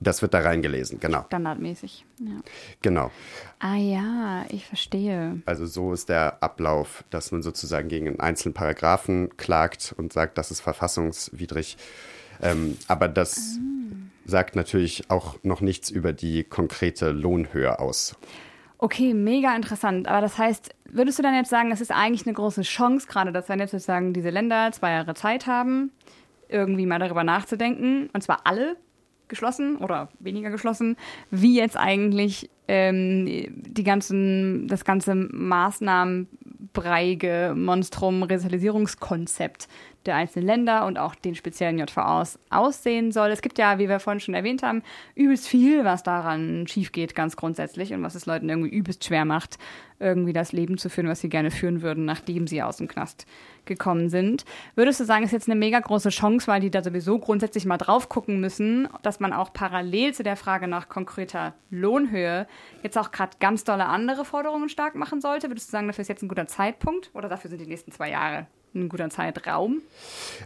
[0.00, 1.24] Das wird da reingelesen, genau.
[1.26, 2.04] standardmäßig.
[2.20, 2.40] Ja.
[2.82, 3.10] Genau.
[3.58, 5.42] Ah ja, ich verstehe.
[5.44, 10.38] Also so ist der Ablauf, dass man sozusagen gegen einen einzelnen Paragraphen klagt und sagt,
[10.38, 11.76] das ist verfassungswidrig.
[12.40, 13.58] Ähm, aber das
[14.24, 18.14] sagt natürlich auch noch nichts über die konkrete Lohnhöhe aus.
[18.80, 20.06] Okay, mega interessant.
[20.06, 23.32] Aber das heißt, würdest du dann jetzt sagen, es ist eigentlich eine große Chance, gerade
[23.32, 25.90] dass wenn jetzt sozusagen diese Länder zwei Jahre Zeit haben,
[26.48, 28.76] irgendwie mal darüber nachzudenken, und zwar alle
[29.28, 30.96] geschlossen oder weniger geschlossen,
[31.30, 39.68] wie jetzt eigentlich ähm, die ganzen, das ganze maßnahmenbreige Monstrum Resozialisierungskonzept
[40.08, 43.28] der einzelnen Länder und auch den speziellen JVAs aussehen soll.
[43.28, 44.82] Es gibt ja, wie wir vorhin schon erwähnt haben,
[45.14, 49.24] übelst viel, was daran schief geht, ganz grundsätzlich und was es Leuten irgendwie übelst schwer
[49.24, 49.58] macht,
[50.00, 53.26] irgendwie das Leben zu führen, was sie gerne führen würden, nachdem sie aus dem Knast
[53.64, 54.44] gekommen sind.
[54.74, 57.78] Würdest du sagen, ist jetzt eine mega große Chance, weil die da sowieso grundsätzlich mal
[57.78, 62.46] drauf gucken müssen, dass man auch parallel zu der Frage nach konkreter Lohnhöhe
[62.82, 65.48] jetzt auch gerade ganz dolle andere Forderungen stark machen sollte?
[65.48, 68.10] Würdest du sagen, dafür ist jetzt ein guter Zeitpunkt oder dafür sind die nächsten zwei
[68.10, 69.82] Jahre ein guter Zeitraum?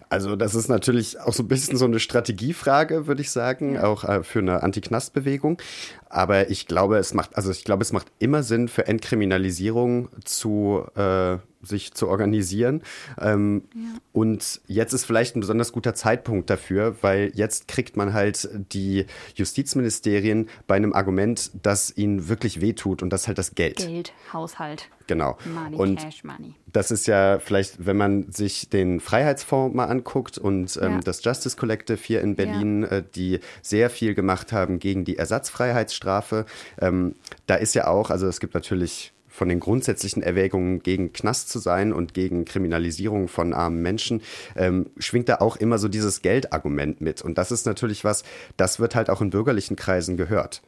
[0.09, 4.05] Also das ist natürlich auch so ein bisschen so eine Strategiefrage, würde ich sagen, auch
[4.05, 5.61] äh, für eine Anti-Knast-Bewegung.
[6.09, 10.85] Aber ich glaube, es macht, also ich glaube, es macht immer Sinn für Entkriminalisierung zu
[10.95, 12.83] äh, sich zu organisieren.
[13.21, 13.65] Ähm,
[14.13, 19.07] Und jetzt ist vielleicht ein besonders guter Zeitpunkt dafür, weil jetzt kriegt man halt die
[19.37, 23.77] Justizministerien bei einem Argument, das ihnen wirklich wehtut und das halt das Geld.
[23.79, 24.89] Geld, Haushalt.
[25.07, 25.37] Genau.
[25.45, 26.55] Money, und Cash, Money.
[26.73, 31.01] das ist ja vielleicht, wenn man sich den Freiheitsfonds mal anguckt und ähm, Ja.
[31.01, 36.47] das Justice Collective hier in Berlin, äh, die sehr viel gemacht haben gegen die Ersatzfreiheitsstrafe.
[36.81, 37.15] Ähm,
[37.47, 41.59] da ist ja auch, also es gibt natürlich von den grundsätzlichen Erwägungen gegen Knast zu
[41.59, 44.23] sein und gegen Kriminalisierung von armen Menschen,
[44.55, 47.23] ähm, schwingt da auch immer so dieses Geldargument mit.
[47.23, 48.23] Und das ist natürlich was,
[48.57, 50.63] das wird halt auch in bürgerlichen Kreisen gehört.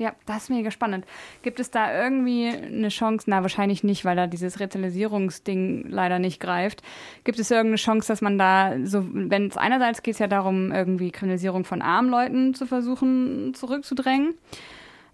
[0.00, 1.04] Ja, das ist mega spannend.
[1.42, 3.26] Gibt es da irgendwie eine Chance?
[3.28, 6.82] Na, wahrscheinlich nicht, weil da dieses Retaillisierungsding leider nicht greift.
[7.22, 10.72] Gibt es irgendeine Chance, dass man da so, wenn es einerseits geht es ja darum,
[10.72, 14.32] irgendwie Kriminalisierung von armen Leuten zu versuchen zurückzudrängen.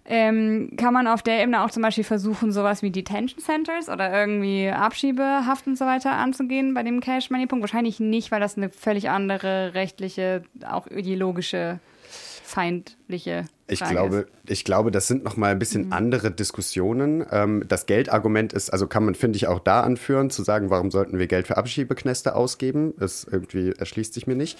[0.09, 4.17] Ähm, kann man auf der Ebene auch zum Beispiel versuchen, sowas wie Detention Centers oder
[4.17, 7.61] irgendwie Abschiebehaft und so weiter anzugehen bei dem Cash Money Punkt?
[7.61, 11.79] Wahrscheinlich nicht, weil das eine völlig andere rechtliche, auch ideologische,
[12.47, 14.51] feindliche Ich Frage glaube, ist.
[14.51, 17.25] ich glaube, das sind noch mal ein bisschen andere Diskussionen.
[17.29, 20.89] Ähm, das Geldargument ist, also kann man, finde ich, auch da anführen, zu sagen, warum
[20.89, 22.93] sollten wir Geld für Abschiebeknäste ausgeben?
[22.97, 24.57] Das irgendwie erschließt sich mir nicht.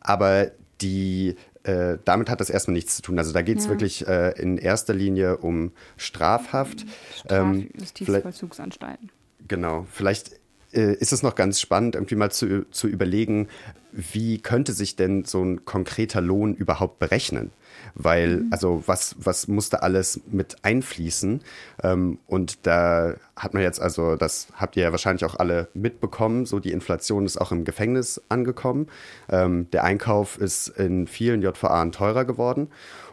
[0.00, 0.50] Aber
[0.82, 3.18] die, äh, damit hat das erstmal nichts zu tun.
[3.18, 3.70] Also da geht es Ja.
[3.70, 6.84] wirklich äh, in erster Linie um Strafhaft.
[7.28, 9.10] Ähm, vielleicht- Justizvollzugsanstalten.
[9.48, 10.32] Genau, vielleicht
[10.72, 13.48] äh, ist es noch ganz spannend, irgendwie mal zu, zu überlegen,
[13.92, 17.50] wie könnte sich denn so ein konkreter Lohn überhaupt berechnen?
[17.94, 18.48] Weil, mhm.
[18.50, 21.40] also was, was musste alles mit einfließen?
[21.82, 26.46] Ähm, und da hat man jetzt, also das habt ihr ja wahrscheinlich auch alle mitbekommen,
[26.46, 28.88] so die Inflation ist auch im Gefängnis angekommen.
[29.28, 32.68] Ähm, der Einkauf ist in vielen JVA teurer geworden.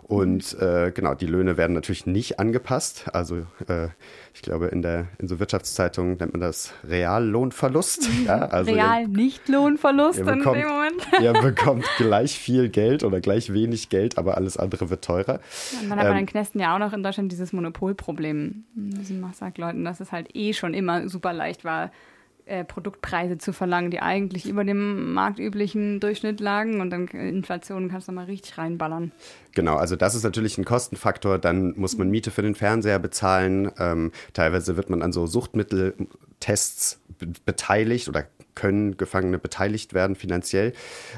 [0.10, 3.06] Und äh, genau, die Löhne werden natürlich nicht angepasst.
[3.14, 3.90] Also äh,
[4.34, 8.10] ich glaube, in der in so Wirtschaftszeitungen nennt man das Reallohnverlust.
[8.26, 11.08] Ja, also Real-Nicht-Lohnverlust in dem Moment.
[11.22, 15.42] ihr bekommt gleich viel Geld oder gleich wenig Geld, aber alles andere wird teurer.
[15.74, 18.64] Ja, und dann ähm, hat man in Knästen ja auch noch in Deutschland dieses Monopolproblem,
[18.74, 21.92] diesen Massagleuten, dass es halt eh schon immer super leicht war,
[22.50, 28.08] äh, Produktpreise zu verlangen, die eigentlich über dem marktüblichen Durchschnitt lagen und dann Inflation kannst
[28.08, 29.12] du mal richtig reinballern.
[29.54, 31.38] Genau, also das ist natürlich ein Kostenfaktor.
[31.38, 33.72] Dann muss man Miete für den Fernseher bezahlen.
[33.78, 37.00] Ähm, teilweise wird man an so Suchtmitteltests
[37.46, 38.26] beteiligt oder
[38.56, 40.74] können Gefangene beteiligt werden finanziell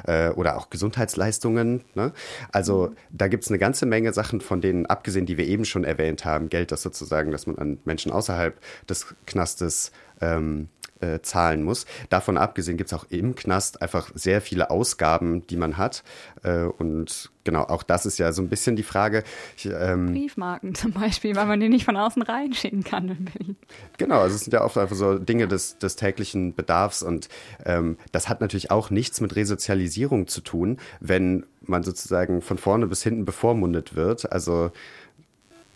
[0.06, 1.84] äh, oder auch Gesundheitsleistungen.
[1.96, 2.12] Ne?
[2.52, 5.84] Also da gibt es eine ganze Menge Sachen, von denen abgesehen, die wir eben schon
[5.84, 10.68] erwähnt haben, Geld, das sozusagen, dass man an Menschen außerhalb des Knastes ähm,
[11.02, 11.86] äh, zahlen muss.
[12.10, 16.04] Davon abgesehen gibt es auch im Knast einfach sehr viele Ausgaben, die man hat.
[16.44, 19.24] Äh, und genau, auch das ist ja so ein bisschen die Frage.
[19.58, 23.56] Ich, ähm, Briefmarken zum Beispiel, weil man die nicht von außen reinschicken kann in Berlin.
[23.98, 27.30] Genau, also es sind ja oft einfach so Dinge des, des täglichen Bedarfs und
[27.66, 32.88] ähm, das hat natürlich auch nichts mit Resozialisierung zu tun, wenn man sozusagen von vorne
[32.88, 34.32] bis hinten bevormundet wird.
[34.32, 34.72] Also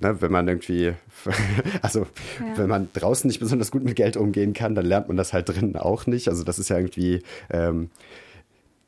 [0.05, 0.93] Ne, wenn man irgendwie,
[1.81, 2.01] also
[2.39, 2.57] ja.
[2.57, 5.49] wenn man draußen nicht besonders gut mit Geld umgehen kann, dann lernt man das halt
[5.49, 6.27] drinnen auch nicht.
[6.27, 7.89] Also das ist ja irgendwie, ähm,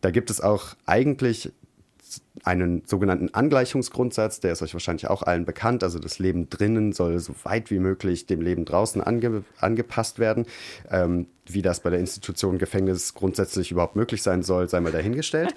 [0.01, 1.51] da gibt es auch eigentlich
[2.43, 5.83] einen sogenannten Angleichungsgrundsatz, der ist euch wahrscheinlich auch allen bekannt.
[5.83, 10.45] Also das Leben drinnen soll so weit wie möglich dem Leben draußen ange angepasst werden.
[10.91, 15.55] Ähm, wie das bei der Institution Gefängnis grundsätzlich überhaupt möglich sein soll, sei mal dahingestellt.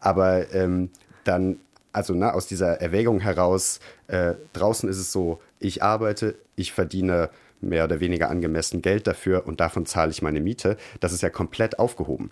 [0.00, 0.88] Aber ähm,
[1.24, 1.58] dann
[1.92, 7.30] also na, aus dieser Erwägung heraus, äh, draußen ist es so, ich arbeite, ich verdiene
[7.60, 10.76] mehr oder weniger angemessen Geld dafür und davon zahle ich meine Miete.
[11.00, 12.30] Das ist ja komplett aufgehoben.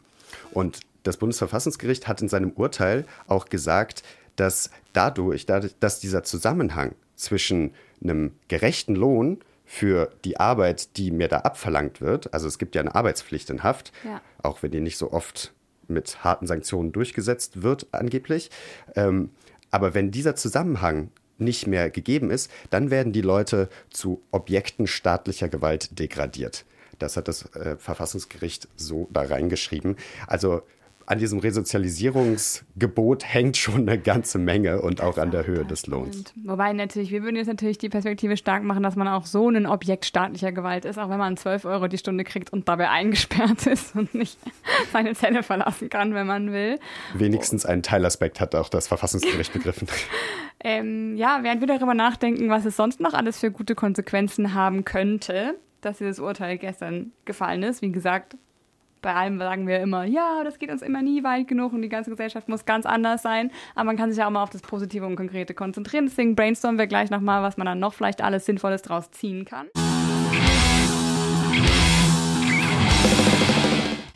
[0.52, 4.02] Und das Bundesverfassungsgericht hat in seinem Urteil auch gesagt,
[4.36, 11.28] dass dadurch, dadurch dass dieser Zusammenhang zwischen einem gerechten Lohn für die Arbeit, die mir
[11.28, 14.20] da abverlangt wird, also es gibt ja eine Arbeitspflicht in Haft, ja.
[14.42, 15.52] auch wenn die nicht so oft
[15.86, 18.50] mit harten Sanktionen durchgesetzt wird, angeblich,
[18.96, 19.30] ähm,
[19.70, 25.48] aber wenn dieser Zusammenhang nicht mehr gegeben ist, dann werden die Leute zu Objekten staatlicher
[25.48, 26.64] Gewalt degradiert.
[26.98, 29.96] Das hat das äh, Verfassungsgericht so da reingeschrieben.
[30.26, 30.62] Also
[31.10, 36.32] an diesem Resozialisierungsgebot hängt schon eine ganze Menge und auch an der Höhe des Lohns.
[36.44, 39.66] Wobei natürlich, wir würden jetzt natürlich die Perspektive stark machen, dass man auch so ein
[39.66, 43.66] Objekt staatlicher Gewalt ist, auch wenn man 12 Euro die Stunde kriegt und dabei eingesperrt
[43.66, 44.38] ist und nicht
[44.92, 46.78] seine Zelle verlassen kann, wenn man will.
[47.14, 49.88] Wenigstens einen Teilaspekt hat auch das Verfassungsgericht begriffen.
[50.60, 54.84] ähm, ja, während wir darüber nachdenken, was es sonst noch alles für gute Konsequenzen haben
[54.84, 57.82] könnte, dass dieses Urteil gestern gefallen ist.
[57.82, 58.36] Wie gesagt,
[59.02, 61.88] bei allem sagen wir immer, ja, das geht uns immer nie weit genug und die
[61.88, 63.50] ganze Gesellschaft muss ganz anders sein.
[63.74, 66.06] Aber man kann sich ja auch mal auf das Positive und Konkrete konzentrieren.
[66.06, 69.68] Deswegen brainstormen wir gleich nochmal, was man dann noch vielleicht alles Sinnvolles draus ziehen kann.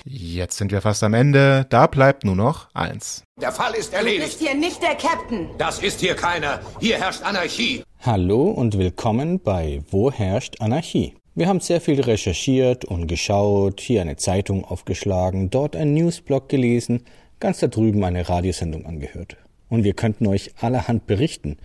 [0.05, 1.67] Jetzt sind wir fast am Ende.
[1.71, 3.23] Da bleibt nur noch eins.
[3.41, 4.23] Der Fall ist erledigt.
[4.23, 5.49] Du bist hier nicht der Captain.
[5.59, 6.61] Das ist hier keiner.
[6.81, 7.83] Hier herrscht Anarchie.
[8.01, 11.15] Hallo und willkommen bei Wo herrscht Anarchie?
[11.37, 17.03] Wir haben sehr viel recherchiert und geschaut, hier eine Zeitung aufgeschlagen, dort ein Newsblog gelesen,
[17.41, 19.37] ganz da drüben eine Radiosendung angehört.
[19.69, 21.57] Und wir könnten euch allerhand berichten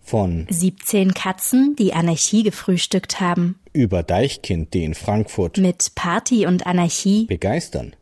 [0.00, 6.66] von 17 Katzen, die Anarchie gefrühstückt haben, über Deichkind, die in Frankfurt mit Party und
[6.66, 7.94] Anarchie begeistern,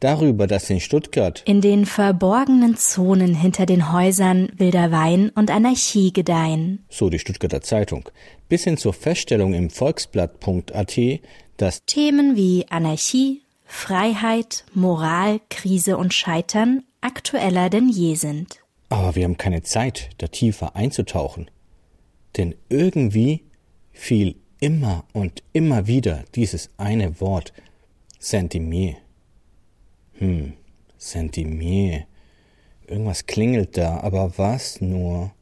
[0.00, 6.12] darüber, dass in Stuttgart in den verborgenen Zonen hinter den Häusern wilder Wein und Anarchie
[6.12, 6.84] gedeihen.
[6.90, 8.10] So die Stuttgarter Zeitung.
[8.52, 11.00] Bis hin zur Feststellung im Volksblatt.at,
[11.56, 18.60] dass Themen wie Anarchie, Freiheit, Moral, Krise und Scheitern aktueller denn je sind.
[18.90, 21.50] Aber wir haben keine Zeit, da tiefer einzutauchen.
[22.36, 23.42] Denn irgendwie
[23.90, 27.54] fiel immer und immer wieder dieses eine Wort
[28.18, 28.96] Sentimier
[30.18, 30.52] hm,
[30.98, 32.04] Sentimier.
[32.86, 35.32] Irgendwas klingelt da, aber was nur?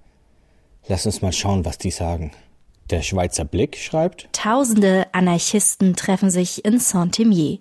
[0.86, 2.30] Lass uns mal schauen, was die sagen.
[2.90, 7.58] Der Schweizer Blick schreibt: Tausende Anarchisten treffen sich in Saint-Imier.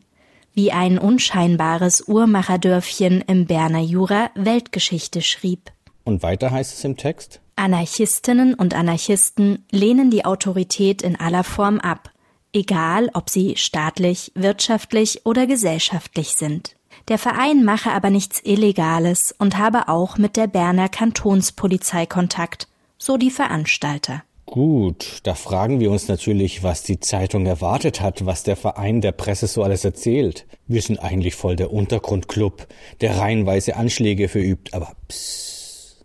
[0.53, 5.71] Wie ein unscheinbares Uhrmacherdörfchen im Berner Jura Weltgeschichte schrieb.
[6.03, 11.79] Und weiter heißt es im Text: Anarchistinnen und Anarchisten lehnen die Autorität in aller Form
[11.79, 12.11] ab
[12.53, 16.75] egal ob sie staatlich, wirtschaftlich oder gesellschaftlich sind.
[17.07, 22.67] Der Verein mache aber nichts Illegales und habe auch mit der Berner Kantonspolizei Kontakt,
[22.97, 24.23] so die Veranstalter.
[24.49, 29.11] Gut, da fragen wir uns natürlich, was die Zeitung erwartet hat, was der Verein der
[29.11, 30.47] Presse so alles erzählt.
[30.65, 32.65] Wir sind eigentlich voll der Untergrundclub,
[32.99, 36.03] der reihenweise Anschläge verübt, aber psst.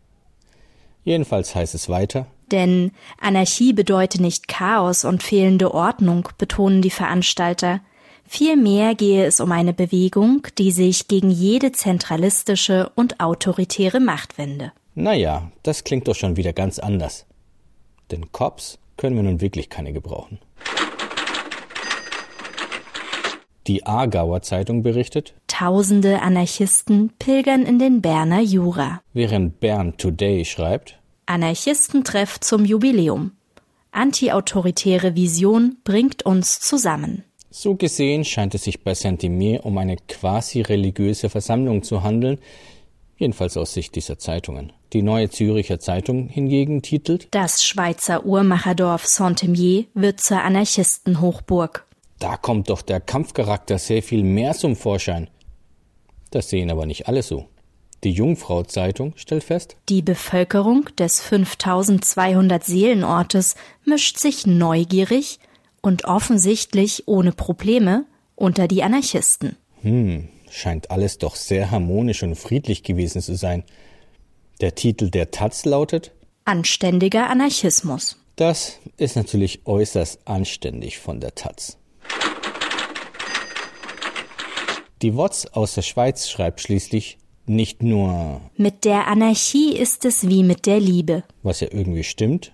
[1.05, 2.27] Jedenfalls heißt es weiter.
[2.51, 7.81] Denn Anarchie bedeutet nicht Chaos und fehlende Ordnung, betonen die Veranstalter.
[8.27, 14.73] Vielmehr gehe es um eine Bewegung, die sich gegen jede zentralistische und autoritäre Macht wende.
[14.95, 17.25] Naja, das klingt doch schon wieder ganz anders.
[18.11, 20.39] Denn Cops können wir nun wirklich keine gebrauchen.
[23.67, 29.01] Die Aargauer Zeitung berichtet, Tausende Anarchisten pilgern in den Berner Jura.
[29.13, 33.33] während Bern Today schreibt, Anarchistentreff zum Jubiläum.
[33.93, 37.23] Antiautoritäre Vision bringt uns zusammen.
[37.51, 42.41] So gesehen scheint es sich bei Saint-Imier um eine quasi religiöse Versammlung zu handeln,
[43.17, 44.73] jedenfalls aus Sicht dieser Zeitungen.
[44.95, 51.85] Die Neue Züricher Zeitung hingegen titelt Das Schweizer Uhrmacherdorf Saint-Imier wird zur Anarchistenhochburg.
[52.21, 55.29] Da kommt doch der Kampfcharakter sehr viel mehr zum Vorschein.
[56.31, 57.49] Das sehen aber nicht alle so.
[58.05, 65.41] Die Jungfrau Zeitung stellt fest, Die Bevölkerung des 5200 Seelenortes mischt sich neugierig
[65.81, 68.05] und offensichtlich ohne Probleme
[68.37, 69.57] unter die Anarchisten.
[69.83, 73.65] hm, scheint alles doch sehr harmonisch und friedlich gewesen zu sein.
[74.61, 76.13] Der Titel der Taz lautet,
[76.45, 78.17] Anständiger Anarchismus.
[78.37, 81.79] das ist natürlich äußerst anständig von der Taz.
[85.03, 90.43] Die WOTS aus der Schweiz schreibt schließlich nicht nur, Mit der Anarchie ist es wie
[90.43, 91.25] mit der Liebe.
[91.43, 92.53] was ja irgendwie stimmt,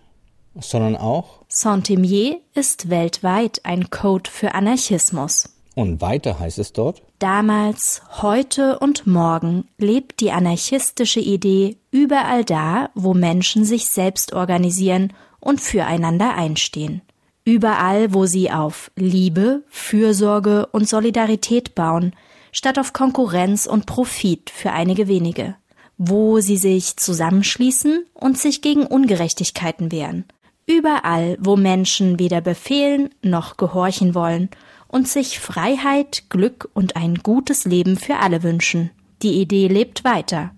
[0.59, 5.49] sondern auch, Saint-Imier ist weltweit ein Code für Anarchismus.
[5.75, 12.91] Und weiter heißt es dort, Damals, heute und morgen lebt die anarchistische Idee überall da,
[12.95, 17.03] wo Menschen sich selbst organisieren und füreinander einstehen.
[17.45, 22.15] Überall, wo sie auf Liebe, Fürsorge und Solidarität bauen,
[22.53, 25.57] statt auf Konkurrenz und Profit für einige wenige.
[25.99, 30.25] Wo sie sich zusammenschließen und sich gegen Ungerechtigkeiten wehren.
[30.67, 34.49] Überall, wo Menschen weder befehlen noch gehorchen wollen
[34.91, 38.91] und sich Freiheit, Glück und ein gutes Leben für alle wünschen.
[39.23, 40.51] Die Idee lebt weiter.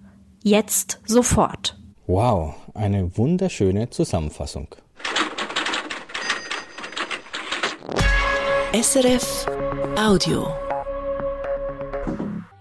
[0.43, 1.79] Jetzt sofort.
[2.07, 4.69] wow, eine wunderschöne Zusammenfassung.
[8.73, 9.47] SRF
[9.97, 10.47] Audio.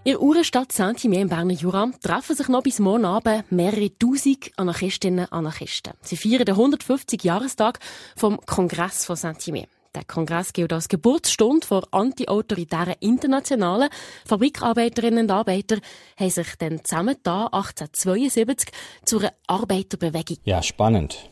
[0.04, 4.50] In der Uhrenstadt Saint-Imier im Berner Jura treffen sich noch bis morgen Abend mehrere Tausend
[4.56, 5.92] Anarchistinnen und Anarchisten.
[6.02, 7.78] Sie feiern den 150-Jahrestag
[8.16, 9.66] vom Kongress von Saint-Imier.
[9.94, 13.90] Der Kongress gilt als Geburtsstunde vor anti-autoritären Internationalen.
[14.24, 15.76] Fabrikarbeiterinnen und Arbeiter
[16.16, 18.70] haben sich dann zusammen da 1872
[19.04, 21.28] zu einer Arbeiterbewegung Ja, spannend.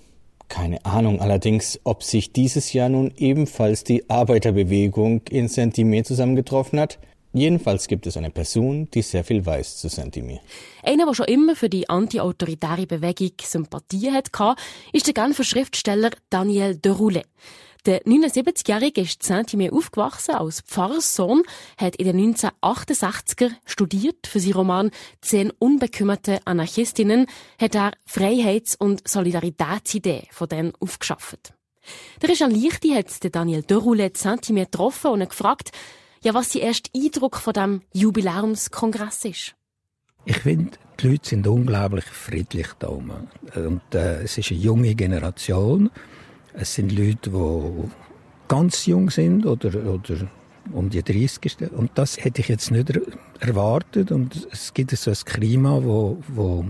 [0.49, 6.99] Keine Ahnung allerdings, ob sich dieses Jahr nun ebenfalls die Arbeiterbewegung in Saint-Imier zusammengetroffen hat.
[7.33, 10.41] Jedenfalls gibt es eine Person, die sehr viel weiß zu Saint-Imier.
[10.83, 14.55] Einer, der schon immer für die anti-autoritäre Bewegung Sympathie hatte,
[14.93, 17.25] ist der Genfer Schriftsteller Daniel de Roulet.
[17.87, 21.43] Der 79-Jährige ist in Saint-Imier aufgewachsen als Pfarrerssohn,
[21.79, 24.27] hat in den 1968er studiert.
[24.27, 24.91] Für seinen Roman
[25.23, 27.27] «Zehn unbekümmerte Anarchistinnen»
[27.59, 31.55] hat er Freiheits- und Solidaritätsidee von denen aufgeschafft.
[32.21, 35.73] Der Jean Lichti hat Daniel de Roulet in Saint-Imier getroffen und ihn gefragt,
[36.23, 39.55] ja, was sein erster Eindruck von dem Jubiläumskongress ist.
[40.27, 43.29] Ich finde, die Leute sind unglaublich friedlich da oben.
[43.55, 45.91] Und äh, es ist eine junge Generation.
[46.55, 47.91] Es sind Leute, die
[48.49, 50.29] ganz jung sind oder, oder
[50.73, 51.71] um die 30.
[51.73, 53.03] Und das hätte ich jetzt nicht er
[53.41, 54.13] erwartet.
[54.13, 56.65] Und es gibt so ein Klima, wo, wo,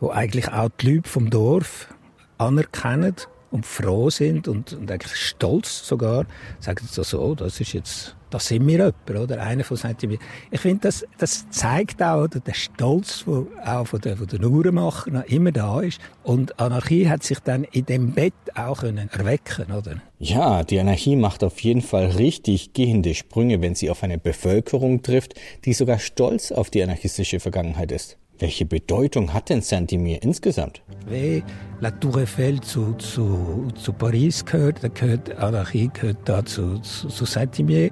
[0.00, 1.94] wo eigentlich auch die Leute vom Dorf
[2.38, 3.16] anerkennen
[3.50, 6.24] und froh sind und, und eigentlich stolz sogar,
[6.60, 9.40] sagen so, so, das ist jetzt, das sind wir jemand, oder?
[9.40, 14.00] Einer von sagt Ich finde, das, das zeigt auch, oder, der Stolz, der auch von
[14.00, 16.00] den, von den Uhrenmachern noch immer da ist.
[16.22, 19.96] Und Anarchie hat sich dann in dem Bett auch können erwecken, oder?
[20.18, 25.02] Ja, die Anarchie macht auf jeden Fall richtig gehende Sprünge, wenn sie auf eine Bevölkerung
[25.02, 28.16] trifft, die sogar stolz auf die anarchistische Vergangenheit ist.
[28.38, 30.82] Welche Bedeutung hat denn Saint-Imier insgesamt?
[31.06, 31.42] Wie
[31.80, 37.08] La Tour Eiffel zu, zu, zu Paris gehört, dann gehört Anarchie gehört da zu, zu,
[37.08, 37.90] zu Saint-Imier.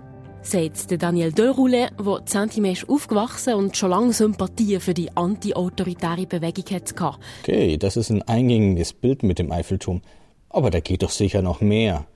[0.50, 6.24] Sagt der Daniel de Roulet, der ist aufgewachsen und schon lange Sympathie für die anti-autoritäre
[6.24, 7.18] Bewegung hatte.
[7.42, 10.00] Okay, das ist ein eingängiges Bild mit dem Eiffelturm.
[10.48, 12.06] Aber da geht doch sicher noch mehr.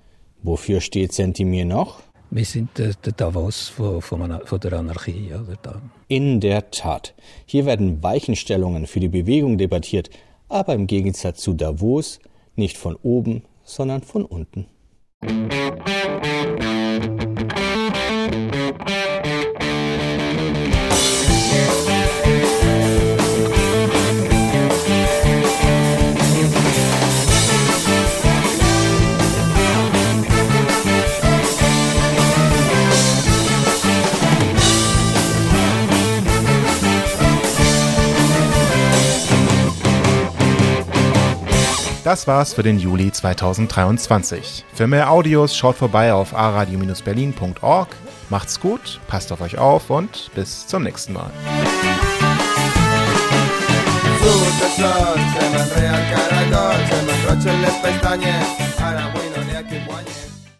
[0.42, 2.00] Wofür steht Sentimir noch?
[2.30, 5.30] Wir sind der, der Davos von, der Anarchie.
[5.34, 5.82] Oder.
[6.08, 7.12] In der Tat.
[7.44, 10.08] Hier werden Weichenstellungen für die Bewegung debattiert,
[10.48, 12.18] aber im Gegensatz zu Davos
[12.56, 14.68] nicht von oben, sondern von unten.
[42.04, 44.64] Das war's für den Juli 2023.
[44.74, 47.88] Für mehr Audios schaut vorbei auf aradio-berlin.org.
[48.28, 51.30] Macht's gut, passt auf euch auf und bis zum nächsten Mal.
[54.20, 54.42] Su,